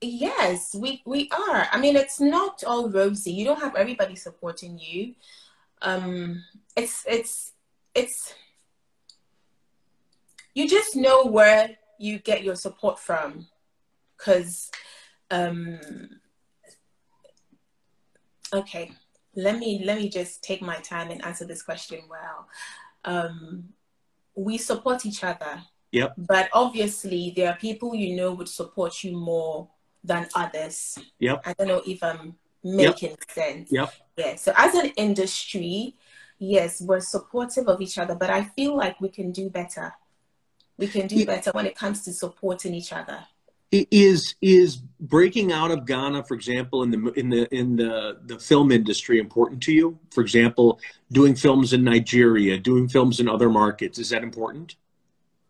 yes, 0.00 0.74
we 0.74 1.02
we 1.06 1.30
are. 1.30 1.66
I 1.72 1.78
mean, 1.78 1.96
it's 1.96 2.20
not 2.20 2.62
all 2.64 2.90
rosy. 2.90 3.32
You 3.32 3.44
don't 3.44 3.60
have 3.60 3.76
everybody 3.76 4.16
supporting 4.16 4.78
you. 4.78 5.14
Um, 5.82 6.42
it's 6.76 7.04
it's 7.08 7.52
it's 7.94 8.34
you 10.54 10.68
just 10.68 10.96
know 10.96 11.24
where 11.24 11.70
you 11.98 12.18
get 12.18 12.42
your 12.42 12.54
support 12.54 12.98
from 12.98 13.46
because 14.16 14.70
um 15.30 15.78
okay 18.52 18.90
let 19.36 19.58
me 19.58 19.82
let 19.84 19.98
me 19.98 20.08
just 20.08 20.42
take 20.42 20.62
my 20.62 20.76
time 20.76 21.10
and 21.10 21.24
answer 21.24 21.44
this 21.44 21.62
question 21.62 22.00
well 22.08 22.48
um 23.08 23.64
we 24.34 24.58
support 24.58 25.04
each 25.04 25.24
other. 25.24 25.62
Yep. 25.90 26.14
But 26.18 26.48
obviously 26.52 27.32
there 27.34 27.50
are 27.50 27.56
people 27.56 27.94
you 27.94 28.14
know 28.14 28.32
would 28.34 28.48
support 28.48 29.02
you 29.02 29.16
more 29.16 29.68
than 30.04 30.28
others. 30.34 30.98
Yep. 31.18 31.42
I 31.44 31.52
don't 31.54 31.68
know 31.68 31.82
if 31.86 32.02
i'm 32.02 32.36
making 32.62 33.10
yep. 33.10 33.30
sense. 33.30 33.72
Yep. 33.72 33.92
Yeah 34.16 34.36
so 34.36 34.52
as 34.56 34.74
an 34.74 34.90
industry 34.96 35.96
yes 36.38 36.80
we're 36.80 37.00
supportive 37.00 37.66
of 37.66 37.80
each 37.80 37.98
other 37.98 38.14
but 38.14 38.30
i 38.30 38.44
feel 38.44 38.76
like 38.76 39.00
we 39.00 39.08
can 39.08 39.32
do 39.32 39.48
better. 39.50 39.92
We 40.76 40.86
can 40.86 41.08
do 41.08 41.26
better 41.26 41.50
when 41.50 41.66
it 41.66 41.76
comes 41.76 42.04
to 42.04 42.12
supporting 42.12 42.72
each 42.74 42.92
other 42.92 43.20
is 43.70 44.34
is 44.40 44.76
breaking 45.00 45.52
out 45.52 45.70
of 45.70 45.86
Ghana, 45.86 46.24
for 46.24 46.34
example, 46.34 46.82
in 46.82 46.90
the 46.90 47.12
in 47.12 47.28
the 47.28 47.54
in 47.54 47.76
the 47.76 48.18
the 48.24 48.38
film 48.38 48.72
industry 48.72 49.18
important 49.18 49.62
to 49.64 49.72
you? 49.72 49.98
For 50.10 50.20
example, 50.22 50.80
doing 51.12 51.34
films 51.34 51.72
in 51.72 51.84
Nigeria, 51.84 52.58
doing 52.58 52.88
films 52.88 53.20
in 53.20 53.28
other 53.28 53.48
markets, 53.48 53.98
is 53.98 54.10
that 54.10 54.22
important? 54.22 54.76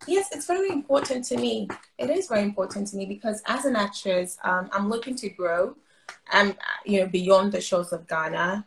Yes, 0.06 0.28
it's 0.32 0.46
very 0.46 0.70
important 0.70 1.24
to 1.26 1.36
me. 1.36 1.68
It 1.98 2.10
is 2.10 2.28
very 2.28 2.42
important 2.42 2.86
to 2.88 2.96
me 2.96 3.06
because 3.06 3.42
as 3.46 3.64
an 3.64 3.76
actress, 3.76 4.38
um, 4.44 4.68
I'm 4.72 4.88
looking 4.88 5.16
to 5.16 5.28
grow. 5.28 5.76
I'm 6.30 6.54
you 6.84 7.00
know 7.00 7.08
beyond 7.08 7.52
the 7.52 7.60
shores 7.60 7.92
of 7.92 8.06
Ghana 8.06 8.66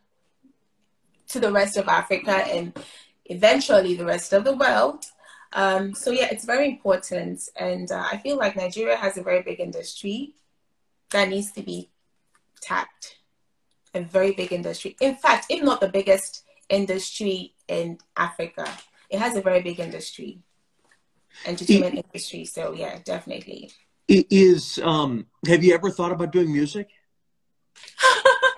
to 1.30 1.40
the 1.40 1.52
rest 1.52 1.78
of 1.78 1.88
Africa 1.88 2.32
and 2.32 2.78
eventually 3.26 3.96
the 3.96 4.06
rest 4.06 4.34
of 4.34 4.44
the 4.44 4.56
world. 4.56 5.06
Um, 5.54 5.94
so 5.94 6.12
yeah, 6.12 6.28
it's 6.32 6.46
very 6.46 6.70
important, 6.70 7.50
and 7.56 7.92
uh, 7.92 8.06
I 8.12 8.18
feel 8.18 8.38
like 8.38 8.56
Nigeria 8.56 8.96
has 8.96 9.18
a 9.18 9.24
very 9.24 9.42
big 9.42 9.60
industry 9.60 10.34
that 11.12 11.30
needs 11.30 11.52
to 11.54 11.62
be 11.62 11.90
tapped. 12.62 13.18
A 13.94 14.02
very 14.02 14.32
big 14.32 14.54
industry. 14.54 14.96
In 15.02 15.16
fact, 15.16 15.48
if 15.50 15.62
not 15.62 15.82
the 15.82 15.90
biggest 15.90 16.46
industry 16.70 17.54
in 17.68 17.98
Africa, 18.16 18.66
it 19.10 19.20
has 19.20 19.36
a 19.36 19.42
very 19.42 19.62
big 19.62 19.82
industry, 19.82 20.40
entertainment 21.46 21.96
it, 21.96 22.06
industry. 22.06 22.46
So 22.46 22.72
yeah, 22.72 23.00
definitely. 23.04 23.72
It 24.08 24.28
is. 24.30 24.80
Um, 24.82 25.26
have 25.46 25.64
you 25.64 25.74
ever 25.74 25.90
thought 25.90 26.14
about 26.14 26.32
doing 26.32 26.54
music? 26.54 26.90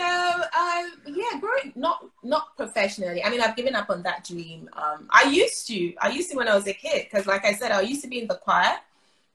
um, 0.00 0.92
yeah, 1.06 1.38
growing 1.40 1.72
not 1.76 2.04
not 2.22 2.56
professionally. 2.56 3.22
I 3.24 3.30
mean, 3.30 3.40
I've 3.40 3.56
given 3.56 3.74
up 3.74 3.90
on 3.90 4.02
that 4.02 4.24
dream. 4.24 4.68
Um, 4.72 5.08
I 5.10 5.24
used 5.30 5.66
to. 5.68 5.94
I 6.00 6.10
used 6.10 6.30
to 6.30 6.36
when 6.36 6.48
I 6.48 6.54
was 6.54 6.66
a 6.66 6.72
kid, 6.72 7.06
because 7.10 7.26
like 7.26 7.44
I 7.44 7.52
said, 7.54 7.72
I 7.72 7.80
used 7.82 8.02
to 8.02 8.08
be 8.08 8.20
in 8.20 8.28
the 8.28 8.36
choir, 8.36 8.76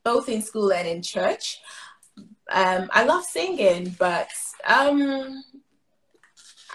both 0.04 0.30
in 0.30 0.41
school 0.41 0.71
and 0.71 0.88
in 0.88 1.01
church. 1.01 1.60
Um, 2.51 2.89
I 2.91 3.04
love 3.06 3.23
singing, 3.23 3.95
but 3.97 4.30
um, 4.67 5.43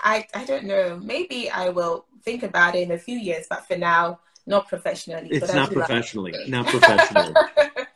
I 0.02 0.26
I 0.34 0.44
don't 0.44 0.64
know. 0.64 1.00
Maybe 1.02 1.50
I 1.50 1.68
will 1.68 2.06
think 2.22 2.42
about 2.42 2.74
it 2.74 2.82
in 2.82 2.92
a 2.92 2.98
few 2.98 3.18
years, 3.18 3.46
but 3.48 3.66
for 3.66 3.76
now, 3.76 4.20
not 4.46 4.68
professionally. 4.68 5.28
It's 5.30 5.52
not 5.52 5.72
professionally. 5.72 6.34
Not 6.48 6.66
professionally. 6.74 7.34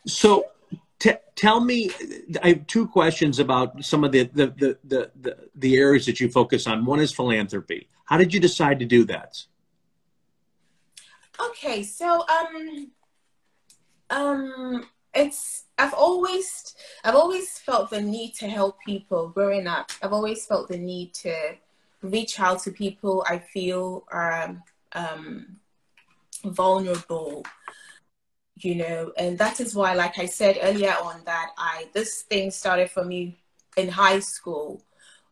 so 0.07 0.47
T- 0.99 1.11
tell 1.35 1.59
me, 1.59 1.91
I 2.41 2.49
have 2.49 2.67
two 2.67 2.87
questions 2.87 3.39
about 3.39 3.83
some 3.83 4.03
of 4.03 4.11
the 4.11 4.23
the, 4.33 4.47
the, 4.47 5.11
the, 5.19 5.37
the, 5.55 5.77
areas 5.77 6.05
that 6.05 6.19
you 6.19 6.29
focus 6.29 6.67
on. 6.67 6.85
One 6.85 6.99
is 6.99 7.13
philanthropy. 7.13 7.89
How 8.05 8.17
did 8.17 8.33
you 8.33 8.39
decide 8.39 8.79
to 8.79 8.85
do 8.85 9.03
that? 9.05 9.43
Okay, 11.49 11.83
so 11.83 12.23
um, 12.27 12.91
um, 14.09 14.89
it's 15.13 15.65
I've 15.77 15.93
always 15.93 16.75
I've 17.03 17.15
always 17.15 17.59
felt 17.59 17.89
the 17.89 18.01
need 18.01 18.33
to 18.35 18.47
help 18.47 18.77
people 18.85 19.29
growing 19.29 19.67
up. 19.67 19.91
I've 20.01 20.13
always 20.13 20.45
felt 20.45 20.69
the 20.69 20.77
need 20.77 21.13
to 21.15 21.55
reach 22.01 22.39
out 22.39 22.61
to 22.63 22.71
people 22.71 23.25
I 23.27 23.39
feel 23.39 24.05
are 24.11 24.61
um, 24.93 25.57
vulnerable 26.45 27.43
you 28.57 28.75
know 28.75 29.11
and 29.17 29.37
that 29.37 29.59
is 29.59 29.75
why 29.75 29.93
like 29.93 30.17
i 30.17 30.25
said 30.25 30.57
earlier 30.61 30.95
on 31.03 31.21
that 31.25 31.51
i 31.57 31.87
this 31.93 32.21
thing 32.21 32.49
started 32.49 32.89
for 32.89 33.03
me 33.03 33.37
in 33.77 33.89
high 33.89 34.19
school. 34.19 34.81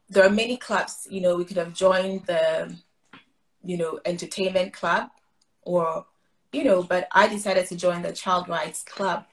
There 0.10 0.26
are 0.26 0.30
many 0.30 0.58
clubs 0.58 1.08
you 1.10 1.22
know 1.22 1.36
we 1.38 1.46
could 1.46 1.58
have 1.58 1.74
joined 1.74 2.26
the 2.26 2.76
you 3.64 3.78
know 3.78 4.00
entertainment 4.06 4.74
club 4.74 5.10
or 5.62 6.06
you 6.52 6.64
know 6.64 6.84
but 6.84 7.08
i 7.14 7.28
decided 7.28 7.66
to 7.68 7.76
join 7.76 8.02
the 8.02 8.12
child 8.12 8.48
rights 8.48 8.84
club. 8.84 9.26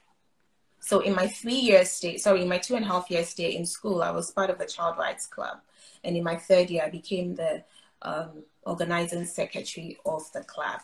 So 0.79 1.01
in 1.01 1.13
my 1.13 1.27
three 1.27 1.61
year 1.69 1.85
stay 1.85 2.17
sorry 2.17 2.41
in 2.41 2.47
my 2.47 2.57
two 2.57 2.75
and 2.75 2.85
a 2.85 2.87
half 2.87 3.11
year 3.11 3.23
stay 3.23 3.55
in 3.55 3.65
school 3.65 4.01
i 4.01 4.11
was 4.11 4.31
part 4.31 4.49
of 4.49 4.57
the 4.57 4.65
child 4.65 4.97
rights 4.97 5.27
club. 5.27 5.57
And 6.03 6.15
in 6.17 6.23
my 6.23 6.37
third 6.37 6.69
year 6.69 6.83
i 6.85 6.89
became 6.89 7.35
the 7.35 7.63
um, 8.01 8.43
organizing 8.63 9.25
secretary 9.25 9.97
of 10.05 10.31
the 10.31 10.41
club 10.41 10.79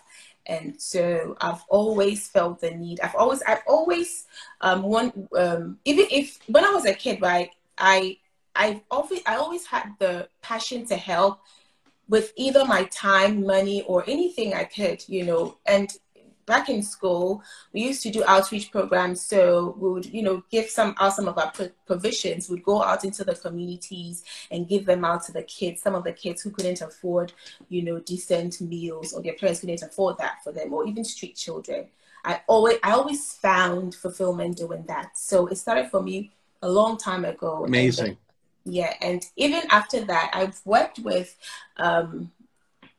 and 0.47 0.81
so 0.81 1.35
I've 1.41 1.63
always 1.69 2.27
felt 2.27 2.61
the 2.61 2.71
need. 2.71 2.99
I've 3.01 3.15
always, 3.15 3.41
I've 3.43 3.63
always, 3.67 4.25
um, 4.61 4.83
one, 4.83 5.27
um, 5.37 5.77
even 5.85 6.07
if 6.09 6.39
when 6.47 6.63
I 6.65 6.71
was 6.71 6.85
a 6.85 6.93
kid, 6.93 7.21
right, 7.21 7.49
I, 7.77 8.17
I've 8.55 8.81
always, 8.89 9.21
I 9.25 9.35
always 9.35 9.65
had 9.65 9.91
the 9.99 10.29
passion 10.41 10.85
to 10.87 10.95
help 10.95 11.41
with 12.09 12.31
either 12.37 12.65
my 12.65 12.85
time, 12.85 13.45
money, 13.45 13.83
or 13.83 14.03
anything 14.07 14.53
I 14.53 14.63
could, 14.63 15.07
you 15.09 15.25
know. 15.25 15.57
And 15.65 15.91
back 16.47 16.69
in 16.69 16.81
school, 16.81 17.43
we 17.73 17.81
used 17.83 18.01
to 18.01 18.09
do 18.09 18.23
outreach 18.25 18.71
programs. 18.71 19.21
So 19.21 19.75
we 19.77 19.91
would, 19.91 20.05
you 20.07 20.23
know, 20.23 20.41
give 20.49 20.67
some 20.69 20.95
out 20.99 21.13
some 21.13 21.27
of 21.27 21.37
our 21.37 21.53
provisions. 21.85 22.49
We'd 22.49 22.63
go 22.63 22.81
out 22.81 23.03
into 23.03 23.23
the 23.23 23.35
communities 23.35 24.23
and 24.49 24.67
give 24.67 24.87
them 24.87 25.05
out 25.05 25.23
to 25.25 25.31
the 25.31 25.43
kids. 25.43 25.83
Some 25.83 25.93
of 25.93 26.03
the 26.03 26.13
kids 26.13 26.41
who 26.41 26.49
couldn't 26.49 26.81
afford, 26.81 27.33
you 27.69 27.83
know, 27.83 27.99
decent 27.99 28.59
meals, 28.61 29.13
or 29.13 29.21
their 29.21 29.33
parents 29.33 29.59
couldn't 29.59 29.83
afford 29.83 30.17
that 30.17 30.43
for 30.43 30.51
them, 30.51 30.73
or 30.73 30.87
even 30.87 31.03
street 31.03 31.35
children. 31.35 31.87
I 32.25 32.41
always, 32.47 32.79
I 32.81 32.91
always 32.91 33.33
found 33.33 33.93
fulfillment 33.93 34.57
doing 34.57 34.83
that. 34.87 35.17
So 35.17 35.47
it 35.47 35.57
started 35.57 35.91
for 35.91 36.01
me 36.01 36.31
a 36.61 36.69
long 36.69 36.97
time 36.97 37.25
ago. 37.25 37.65
Amazing. 37.65 38.07
And, 38.07 38.17
yeah, 38.73 38.93
and 39.01 39.25
even 39.35 39.63
after 39.69 40.03
that, 40.05 40.31
I've 40.33 40.59
worked 40.65 40.99
with 40.99 41.37
um, 41.77 42.31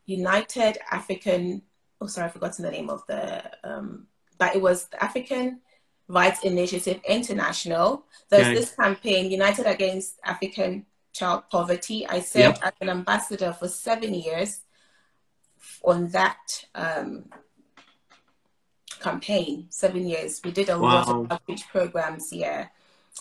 United 0.07 0.79
African 0.91 1.63
oh 2.01 2.07
sorry, 2.07 2.27
I've 2.27 2.33
forgotten 2.33 2.65
the 2.65 2.71
name 2.71 2.91
of 2.91 3.07
the 3.07 3.43
um, 3.65 4.07
but 4.39 4.55
it 4.55 4.63
was 4.63 4.87
the 4.87 5.03
African 5.03 5.61
Rights 6.09 6.43
Initiative 6.43 7.01
International. 7.07 8.05
There's 8.31 8.47
okay. 8.47 8.55
this 8.55 8.75
campaign, 8.75 9.31
United 9.31 9.67
Against 9.67 10.19
African 10.25 10.87
Child 11.13 11.45
Poverty. 11.51 12.07
I 12.07 12.21
served 12.21 12.59
yep. 12.59 12.59
as 12.63 12.73
an 12.81 12.89
ambassador 12.89 13.53
for 13.53 13.69
seven 13.69 14.15
years 14.15 14.61
on 15.85 16.09
that 16.09 16.65
um, 16.75 17.25
campaign. 19.01 19.67
Seven 19.71 20.09
years. 20.09 20.41
We 20.45 20.53
did 20.53 20.69
a 20.71 20.79
wow. 20.79 21.05
lot 21.05 21.09
of 21.09 21.33
outreach 21.33 21.69
programs. 21.69 22.33
Yeah, 22.33 22.69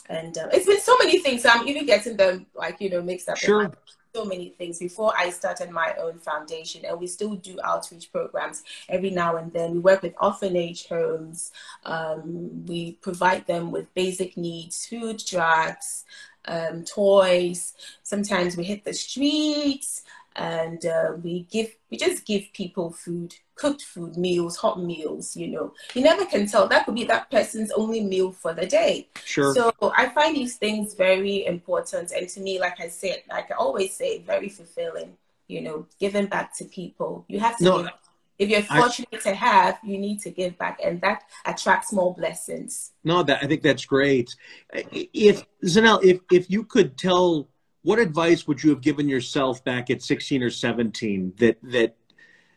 and 0.07 0.37
uh, 0.37 0.49
it's 0.53 0.65
been 0.65 0.79
so 0.79 0.95
many 0.99 1.19
things. 1.19 1.43
So 1.43 1.49
I'm 1.49 1.67
even 1.67 1.85
getting 1.85 2.15
them 2.15 2.45
like 2.55 2.79
you 2.79 2.89
know 2.89 3.01
mixed 3.01 3.27
up. 3.27 3.37
Sure 3.37 3.71
so 4.13 4.25
many 4.25 4.49
things 4.49 4.79
before 4.79 5.13
I 5.17 5.29
started 5.29 5.69
my 5.69 5.93
own 5.95 6.19
foundation, 6.19 6.85
and 6.85 6.99
we 6.99 7.07
still 7.07 7.35
do 7.35 7.57
outreach 7.63 8.11
programs 8.11 8.63
every 8.89 9.09
now 9.09 9.37
and 9.37 9.51
then. 9.53 9.73
We 9.73 9.79
work 9.79 10.01
with 10.01 10.15
orphanage 10.21 10.87
homes, 10.87 11.51
um, 11.85 12.65
we 12.65 12.93
provide 12.93 13.45
them 13.47 13.71
with 13.71 13.93
basic 13.93 14.37
needs, 14.37 14.85
food, 14.85 15.23
drugs, 15.25 16.05
um, 16.45 16.85
toys. 16.85 17.73
Sometimes 18.03 18.55
we 18.55 18.63
hit 18.63 18.83
the 18.83 18.93
streets 18.93 20.03
and 20.38 20.86
uh, 20.86 21.13
we 21.23 21.47
give 21.52 21.76
we 21.89 21.97
just 21.97 22.26
give 22.26 22.43
people 22.54 22.91
food 22.91 23.36
cooked 23.56 23.82
food 23.82 24.15
meals 24.15 24.56
hot 24.56 24.82
meals 24.82 25.36
you 25.36 25.47
know. 25.47 25.73
You 25.93 26.04
never 26.04 26.26
can 26.26 26.47
tell. 26.47 26.67
That 26.67 26.86
could 26.86 26.95
be 26.95 27.06
that 27.06 27.30
person's 27.32 27.71
only 27.71 28.02
meal 28.02 28.32
for 28.32 28.54
the 28.54 28.67
day. 28.67 29.10
Sure. 29.26 29.54
So 29.54 29.73
i 29.97 30.08
find 30.08 30.36
these 30.36 30.58
things 30.58 30.93
very 30.93 31.45
important. 31.45 32.12
And 32.12 32.30
to 32.30 32.39
me 32.39 32.60
like 32.60 32.80
i 32.80 32.88
said 32.88 33.23
like 33.30 33.52
i 33.52 33.56
always 33.56 33.93
say 33.95 34.19
very 34.19 34.50
fulfilling 34.50 35.17
you 35.47 35.62
know 35.62 35.86
giving 36.00 36.28
back 36.28 36.56
to 36.58 36.65
people. 36.65 37.26
You 37.28 37.39
have 37.39 37.58
to 37.58 37.63
no, 37.63 37.84
give, 37.84 37.91
if 38.38 38.50
you're 38.50 38.62
fortunate 38.62 39.08
I, 39.13 39.30
to 39.30 39.34
have 39.34 39.80
you 39.84 39.97
need 39.97 40.19
to 40.21 40.30
give 40.30 40.58
back 40.58 40.80
and 40.84 41.02
that 41.02 41.23
attracts 41.45 41.91
more 41.91 42.13
blessings. 42.13 42.91
No 43.04 43.23
that 43.23 43.43
i 43.43 43.47
think 43.47 43.63
that's 43.63 43.86
great. 43.86 44.36
If 44.71 45.43
Zynnell 45.65 46.04
if 46.04 46.19
if 46.32 46.50
you 46.52 46.63
could 46.63 46.95
tell 46.95 47.47
what 47.88 48.00
advice 48.00 48.45
would 48.45 48.62
you 48.62 48.69
have 48.71 48.82
given 48.82 49.08
yourself 49.08 49.63
back 49.63 49.89
at 49.89 50.02
16 50.02 50.43
or 50.43 50.50
17 50.50 51.32
that 51.38 51.58
that 51.63 51.95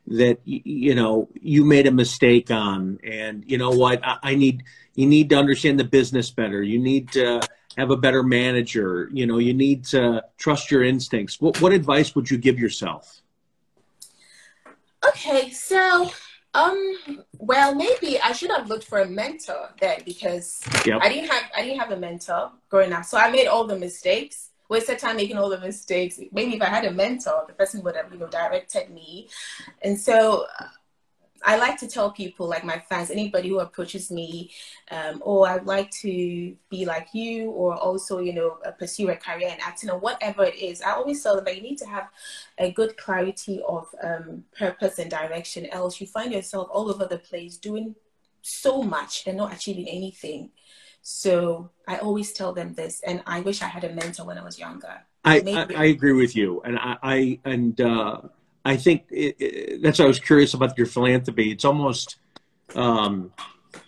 that 0.09 0.41
you 0.45 0.93
know 0.93 1.29
you 1.41 1.65
made 1.65 1.87
a 1.87 1.93
mistake 1.93 2.51
on? 2.51 2.99
And 3.05 3.45
you 3.47 3.57
know 3.57 3.71
what? 3.71 4.05
I, 4.05 4.17
I, 4.25 4.35
need 4.35 4.65
you 4.97 5.07
need 5.07 5.31
to 5.31 5.37
understand 5.37 5.79
the 5.79 5.85
business 5.85 6.33
better. 6.33 6.65
You 6.65 6.81
need 6.81 7.13
to 7.13 7.41
have 7.79 7.93
a 7.93 7.97
better 7.97 8.25
manager. 8.25 9.09
You 9.13 9.25
know 9.29 9.39
you 9.39 9.55
need 9.55 9.85
to 9.95 10.25
trust 10.37 10.69
your 10.69 10.83
instincts. 10.83 11.41
What, 11.41 11.61
what 11.61 11.73
advice 11.73 12.17
would 12.17 12.29
you 12.29 12.37
give 12.37 12.59
yourself? 12.59 13.23
Okay 15.11 15.51
so 15.51 16.11
um 16.53 16.99
well 17.39 17.77
maybe 17.77 18.19
i 18.23 18.33
should 18.33 18.51
have 18.51 18.67
looked 18.67 18.83
for 18.83 19.03
a 19.03 19.07
mentor 19.07 19.71
then 19.81 20.01
because 20.05 20.61
yep. 20.85 20.99
i 21.01 21.09
didn't 21.09 21.31
have 21.31 21.45
i 21.57 21.63
didn't 21.63 21.79
have 21.79 21.93
a 21.93 21.97
mentor 21.97 22.51
growing 22.69 22.93
up. 22.93 23.05
So 23.05 23.17
i 23.17 23.31
made 23.31 23.47
all 23.47 23.69
the 23.69 23.79
mistakes 23.79 24.50
wasted 24.71 24.99
time 24.99 25.17
making 25.17 25.37
all 25.37 25.51
the 25.51 25.61
mistakes. 25.61 26.21
Maybe 26.33 26.55
if 26.55 26.63
I 26.63 26.67
had 26.67 26.85
a 26.85 26.93
mentor, 26.93 27.45
the 27.47 27.53
person 27.53 27.83
would 27.83 27.97
have, 27.97 28.11
you 28.13 28.19
know, 28.19 28.29
directed 28.29 28.89
me. 28.89 29.29
And 29.83 29.99
so 29.99 30.47
I 31.45 31.57
like 31.57 31.79
to 31.79 31.89
tell 31.89 32.11
people, 32.13 32.47
like 32.47 32.65
my 32.65 32.79
fans, 32.79 33.11
anybody 33.11 33.49
who 33.49 33.59
approaches 33.59 34.11
me, 34.11 34.53
um, 34.91 35.23
or 35.25 35.49
I'd 35.49 35.67
like 35.67 35.91
to 36.03 36.55
be 36.69 36.85
like 36.85 37.09
you, 37.13 37.51
or 37.51 37.75
also, 37.75 38.21
you 38.21 38.33
know, 38.33 38.59
uh, 38.65 38.71
pursue 38.71 39.09
a 39.11 39.17
career 39.17 39.49
in 39.49 39.59
acting 39.61 39.91
or 39.91 39.99
whatever 39.99 40.45
it 40.45 40.55
is. 40.55 40.83
I 40.83 40.93
always 40.93 41.23
tell 41.23 41.35
them 41.37 41.47
that 41.47 41.57
you 41.57 41.63
need 41.63 41.79
to 41.79 41.87
have 41.87 42.09
a 42.59 42.71
good 42.71 42.97
clarity 42.97 43.61
of 43.67 43.89
um, 44.03 44.45
purpose 44.57 44.99
and 44.99 45.11
direction, 45.11 45.67
else 45.67 46.01
you 46.01 46.07
find 46.07 46.33
yourself 46.33 46.69
all 46.71 46.91
over 46.91 47.07
the 47.07 47.19
place 47.19 47.57
doing 47.57 47.97
so 48.43 48.83
much 48.83 49.25
and 49.27 49.37
not 49.37 49.53
achieving 49.53 49.89
anything. 49.89 50.51
So 51.03 51.71
I 51.87 51.99
always 51.99 52.33
tell 52.33 52.53
them 52.53 52.75
this, 52.75 53.01
and 53.07 53.23
I 53.27 53.41
wish 53.41 53.63
I 53.63 53.67
had 53.67 53.85
a 53.85 53.93
mentor 53.93 54.25
when 54.25 54.39
I 54.39 54.45
was 54.45 54.59
younger. 54.59 55.03
I, 55.25 55.39
I, 55.39 55.67
I, 55.77 55.85
agree 55.87 56.13
with 56.13 56.35
you, 56.35 56.63
and 56.63 56.79
I, 56.79 56.97
I 57.03 57.39
and 57.45 57.81
uh, 57.81 58.21
I 58.65 58.77
think 58.77 59.05
it, 59.11 59.37
it, 59.39 59.83
that's 59.83 59.99
why 59.99 60.07
I 60.07 60.09
was 60.09 60.21
curious 60.21 60.55
about 60.55 60.77
your 60.79 60.87
philanthropy. 60.87 61.53
It's 61.53 61.65
almost 61.65 62.17
um, 62.75 63.33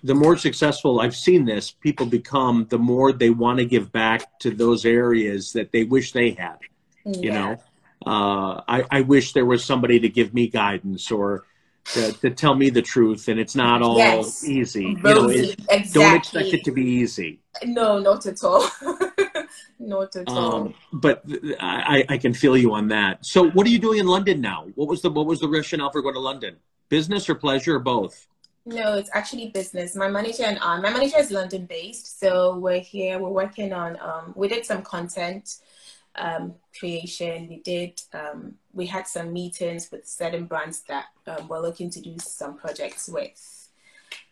the 0.02 0.14
more 0.14 0.36
successful 0.36 1.00
I've 1.00 1.16
seen 1.16 1.44
this, 1.44 1.70
people 1.70 2.06
become, 2.06 2.66
the 2.70 2.78
more 2.78 3.12
they 3.12 3.30
want 3.30 3.58
to 3.58 3.64
give 3.64 3.92
back 3.92 4.38
to 4.40 4.50
those 4.50 4.84
areas 4.84 5.52
that 5.52 5.72
they 5.72 5.84
wish 5.84 6.12
they 6.12 6.30
had. 6.30 6.58
Yeah. 7.04 7.20
You 7.20 7.30
know, 7.32 7.52
uh, 8.06 8.60
I, 8.68 8.84
I 8.90 9.00
wish 9.02 9.32
there 9.32 9.46
was 9.46 9.64
somebody 9.64 10.00
to 10.00 10.08
give 10.08 10.34
me 10.34 10.48
guidance 10.48 11.10
or 11.10 11.44
to, 11.84 12.12
to 12.12 12.30
tell 12.30 12.54
me 12.54 12.70
the 12.70 12.82
truth, 12.82 13.28
and 13.28 13.38
it's 13.38 13.54
not 13.54 13.82
all 13.82 13.98
yes. 13.98 14.44
easy. 14.44 14.84
You 14.84 14.96
know, 14.96 15.28
exactly. 15.28 15.90
Don't 15.92 16.16
expect 16.16 16.48
it 16.48 16.64
to 16.64 16.72
be 16.72 16.84
easy. 16.84 17.40
No, 17.64 17.98
not 17.98 18.24
at 18.26 18.42
all. 18.44 18.68
not 19.78 20.14
at 20.16 20.28
um, 20.28 20.36
all. 20.36 20.72
But 20.92 21.24
I, 21.60 22.04
I 22.08 22.18
can 22.18 22.32
feel 22.32 22.56
you 22.56 22.72
on 22.74 22.88
that. 22.88 23.24
So, 23.24 23.50
what 23.50 23.66
are 23.66 23.70
you 23.70 23.78
doing 23.78 23.98
in 23.98 24.06
London 24.06 24.40
now? 24.40 24.66
What 24.74 24.88
was 24.88 25.02
the 25.02 25.10
what 25.10 25.26
was 25.26 25.40
the 25.40 25.48
rationale 25.48 25.90
for 25.90 26.02
going 26.02 26.14
to 26.14 26.20
London? 26.20 26.56
Business 26.88 27.28
or 27.28 27.34
pleasure 27.34 27.76
or 27.76 27.80
both? 27.80 28.26
No, 28.64 28.94
it's 28.94 29.10
actually 29.12 29.48
business. 29.48 29.96
My 29.96 30.08
manager 30.08 30.44
and 30.44 30.58
I, 30.60 30.80
my 30.80 30.90
manager 30.90 31.18
is 31.18 31.32
London 31.32 31.66
based, 31.66 32.20
so 32.20 32.56
we're 32.58 32.78
here. 32.78 33.18
We're 33.18 33.28
working 33.28 33.72
on. 33.72 33.98
Um, 34.00 34.32
we 34.36 34.46
did 34.46 34.64
some 34.64 34.82
content 34.82 35.56
um, 36.16 36.54
creation. 36.78 37.48
We 37.48 37.60
did, 37.60 38.00
um, 38.12 38.54
we 38.72 38.86
had 38.86 39.06
some 39.06 39.32
meetings 39.32 39.90
with 39.90 40.06
certain 40.06 40.46
brands 40.46 40.80
that 40.88 41.06
um, 41.26 41.48
we're 41.48 41.60
looking 41.60 41.90
to 41.90 42.00
do 42.00 42.16
some 42.18 42.56
projects 42.56 43.08
with. 43.08 43.68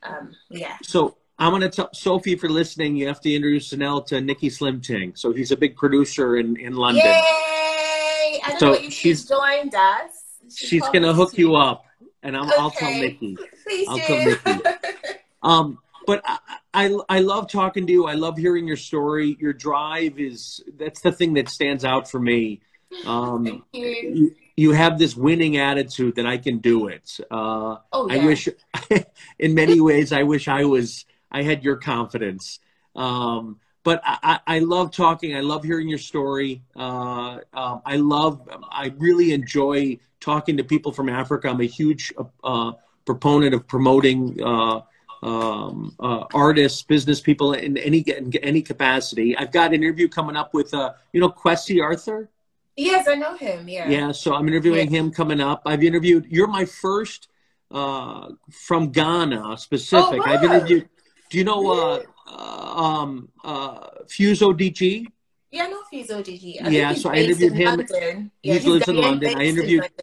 Um, 0.03 0.35
yeah. 0.51 0.77
So 0.83 1.17
I'm 1.39 1.51
going 1.51 1.63
to 1.63 1.69
tell 1.69 1.91
Sophie 1.93 2.37
for 2.37 2.49
listening, 2.49 2.97
you 2.97 3.07
have 3.07 3.21
to 3.23 3.35
introduce 3.35 3.73
Zynnell 3.73 4.05
to 4.07 4.21
Nikki 4.21 4.51
Slim 4.51 4.81
Ting. 4.81 5.15
So 5.15 5.33
he's 5.33 5.53
a 5.53 5.57
big 5.57 5.77
producer 5.77 6.37
in, 6.37 6.57
in 6.57 6.75
London. 6.75 7.05
Yay! 7.05 8.41
I 8.45 8.57
don't 8.59 8.83
so 8.83 8.91
she's 8.91 9.27
joined 9.27 9.75
us. 9.75 10.25
She 10.55 10.67
she's 10.67 10.83
going 10.83 11.03
to 11.03 11.13
hook 11.13 11.39
you 11.39 11.55
up 11.55 11.85
and 12.23 12.37
i 12.37 12.41
will 12.41 12.67
okay. 12.67 12.79
tell 12.79 13.01
Nikki. 13.01 13.39
Please 13.65 13.89
I'll 13.89 13.97
do. 13.97 14.37
tell 14.37 14.55
Nikki. 14.55 14.69
um, 15.43 15.79
but 16.07 16.23
I, 16.25 16.39
I, 16.73 16.99
I 17.09 17.21
love 17.21 17.51
talking 17.51 17.87
to 17.87 17.93
you. 17.93 18.07
I 18.07 18.15
love 18.15 18.37
hearing 18.37 18.67
your 18.67 18.77
story. 18.77 19.37
Your 19.41 19.53
drive 19.53 20.19
is 20.19 20.63
that's 20.77 21.01
the 21.01 21.13
thing 21.13 21.35
that 21.35 21.49
stands 21.49 21.85
out 21.85 22.11
for 22.11 22.21
me. 22.21 22.61
Um, 23.07 23.65
you. 23.73 23.83
you. 23.83 24.35
you. 24.57 24.73
have 24.73 24.99
this 24.99 25.17
winning 25.17 25.57
attitude 25.57 26.17
that 26.17 26.27
I 26.27 26.39
can 26.39 26.59
do 26.59 26.89
it. 26.89 27.19
Uh, 27.31 27.77
oh, 27.93 28.11
yeah. 28.11 28.23
I 28.23 28.25
wish, 28.25 28.49
in 29.39 29.55
many 29.55 29.81
ways, 29.81 30.13
I 30.13 30.25
wish 30.25 30.49
I 30.49 30.65
was. 30.65 31.05
I 31.31 31.43
had 31.43 31.63
your 31.63 31.77
confidence. 31.77 32.59
Um, 32.97 33.61
but 33.85 34.01
I, 34.05 34.41
I, 34.47 34.59
love 34.59 34.91
talking. 34.91 35.37
I 35.37 35.41
love 35.41 35.65
hearing 35.65 35.89
your 35.89 35.99
story. 35.99 36.63
Uh, 36.77 37.39
uh, 37.55 37.79
I 37.87 37.97
love. 37.97 38.49
I 38.71 38.93
really 38.99 39.33
enjoy 39.33 39.99
talking 40.21 40.57
to 40.59 40.65
people 40.65 40.93
from 40.93 41.09
Africa. 41.09 41.49
I'm 41.49 41.61
a 41.61 41.67
huge 41.67 42.13
uh, 42.45 42.73
proponent 43.07 43.55
of 43.55 43.67
promoting 43.67 44.43
uh, 44.43 44.81
um, 45.23 45.95
uh, 46.01 46.25
artists, 46.33 46.83
business 46.83 47.21
people 47.21 47.53
in 47.53 47.77
any 47.77 47.99
in 47.99 48.33
any 48.43 48.63
capacity. 48.63 49.37
I've 49.37 49.53
got 49.53 49.75
an 49.75 49.83
interview 49.83 50.09
coming 50.09 50.37
up 50.37 50.55
with 50.55 50.73
uh, 50.73 50.93
you 51.13 51.21
know 51.21 51.31
Kwesi 51.31 51.83
Arthur. 51.83 52.31
Yes, 52.77 53.07
I 53.09 53.15
know 53.15 53.37
him. 53.37 53.69
Yeah. 53.69 53.89
Yeah, 53.89 54.13
so 54.13 54.35
I'm 54.35 54.49
interviewing 54.49 54.89
him 54.89 55.11
coming 55.11 55.41
up. 55.41 55.63
I've 55.67 55.83
interviewed. 55.83 56.27
You're 56.31 56.47
my 56.47 56.65
first 56.65 57.29
uh, 57.71 58.31
from 58.51 58.91
Ghana 58.91 59.59
specific. 59.59 60.15
Oh, 60.15 60.17
wow. 60.19 60.25
I've 60.25 60.45
interviewed. 60.45 60.89
Do 61.29 61.39
you 61.39 61.45
know 61.45 61.71
uh, 61.71 62.03
uh, 62.27 62.83
um, 62.83 63.29
uh, 63.45 63.89
Fuse 64.09 64.41
ODG? 64.41 65.07
Yeah, 65.51 65.65
I 65.65 65.69
know 65.69 65.83
Fuse 65.91 66.09
ODG. 66.09 66.71
Yeah, 66.71 66.95
so 66.95 67.11
I 67.11 67.17
interviewed 67.17 67.53
him. 67.53 67.77
London. 67.77 68.31
Yeah, 68.43 68.55
he 68.55 68.69
lives 68.69 68.89
in 68.89 68.97
London. 68.97 69.35
I 69.37 69.43
interviewed. 69.43 69.81
London. 69.83 69.99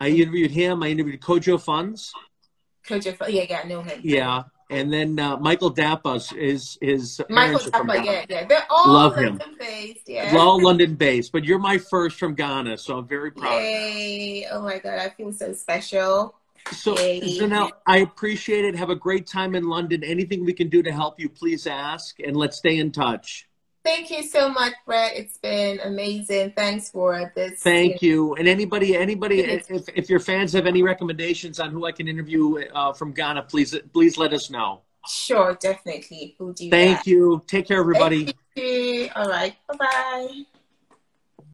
I 0.00 0.08
interviewed 0.08 0.50
him. 0.50 0.82
I 0.82 0.88
interviewed 0.88 1.20
Kojo 1.20 1.60
Funds. 1.60 2.12
Kojo, 2.86 3.16
yeah, 3.28 3.44
yeah, 3.48 3.60
I 3.64 3.68
know 3.68 3.82
him. 3.82 4.00
Yeah, 4.02 4.42
and 4.72 4.92
then 4.92 5.18
uh, 5.18 5.36
Michael 5.36 5.72
Dapaah's 5.72 6.32
is 6.32 6.78
his 6.80 7.20
Michael 7.28 7.58
Dapaah, 7.58 8.04
yeah, 8.04 8.24
yeah. 8.28 8.46
They're 8.46 8.66
all 8.70 8.92
Love 8.92 9.16
London 9.16 9.40
him. 9.40 9.56
based, 9.58 10.08
yeah. 10.08 10.34
All 10.36 10.62
London 10.62 10.94
based, 10.94 11.32
but 11.32 11.44
you're 11.44 11.58
my 11.58 11.78
first 11.78 12.18
from 12.18 12.34
Ghana, 12.34 12.78
so 12.78 12.98
I'm 12.98 13.06
very 13.06 13.30
proud. 13.30 13.52
Yay! 13.52 14.46
Oh 14.50 14.62
my 14.62 14.78
god, 14.78 14.98
I 14.98 15.10
feel 15.10 15.32
so 15.32 15.52
special. 15.52 16.34
So, 16.70 16.94
Zynnell, 16.94 17.70
I 17.86 17.98
appreciate 17.98 18.64
it. 18.64 18.76
Have 18.76 18.90
a 18.90 18.94
great 18.94 19.26
time 19.26 19.54
in 19.54 19.68
London. 19.68 20.04
Anything 20.04 20.44
we 20.44 20.52
can 20.52 20.68
do 20.68 20.82
to 20.82 20.92
help 20.92 21.18
you, 21.18 21.28
please 21.28 21.66
ask, 21.66 22.18
and 22.20 22.36
let's 22.36 22.56
stay 22.56 22.78
in 22.78 22.92
touch. 22.92 23.48
Thank 23.84 24.10
you 24.10 24.22
so 24.22 24.48
much, 24.48 24.74
Brett. 24.86 25.16
It's 25.16 25.38
been 25.38 25.80
amazing. 25.80 26.52
Thanks 26.56 26.90
for 26.90 27.32
this. 27.34 27.60
Thank 27.60 28.00
you. 28.00 28.34
And 28.34 28.46
anybody, 28.46 28.96
anybody, 28.96 29.40
if, 29.40 29.88
if 29.94 30.08
your 30.08 30.20
fans 30.20 30.52
have 30.52 30.66
any 30.66 30.82
recommendations 30.82 31.58
on 31.58 31.70
who 31.70 31.84
I 31.84 31.92
can 31.92 32.06
interview 32.06 32.62
uh, 32.74 32.92
from 32.92 33.12
Ghana, 33.12 33.42
please, 33.42 33.76
please 33.92 34.16
let 34.16 34.32
us 34.32 34.50
know. 34.50 34.82
Sure, 35.08 35.58
definitely. 35.60 36.36
We'll 36.38 36.52
do 36.52 36.70
Thank 36.70 36.98
that. 36.98 37.06
you. 37.08 37.42
Take 37.48 37.66
care, 37.66 37.80
everybody. 37.80 38.32
All 39.16 39.28
right. 39.28 39.56
Bye 39.66 39.76
bye. 39.76 40.42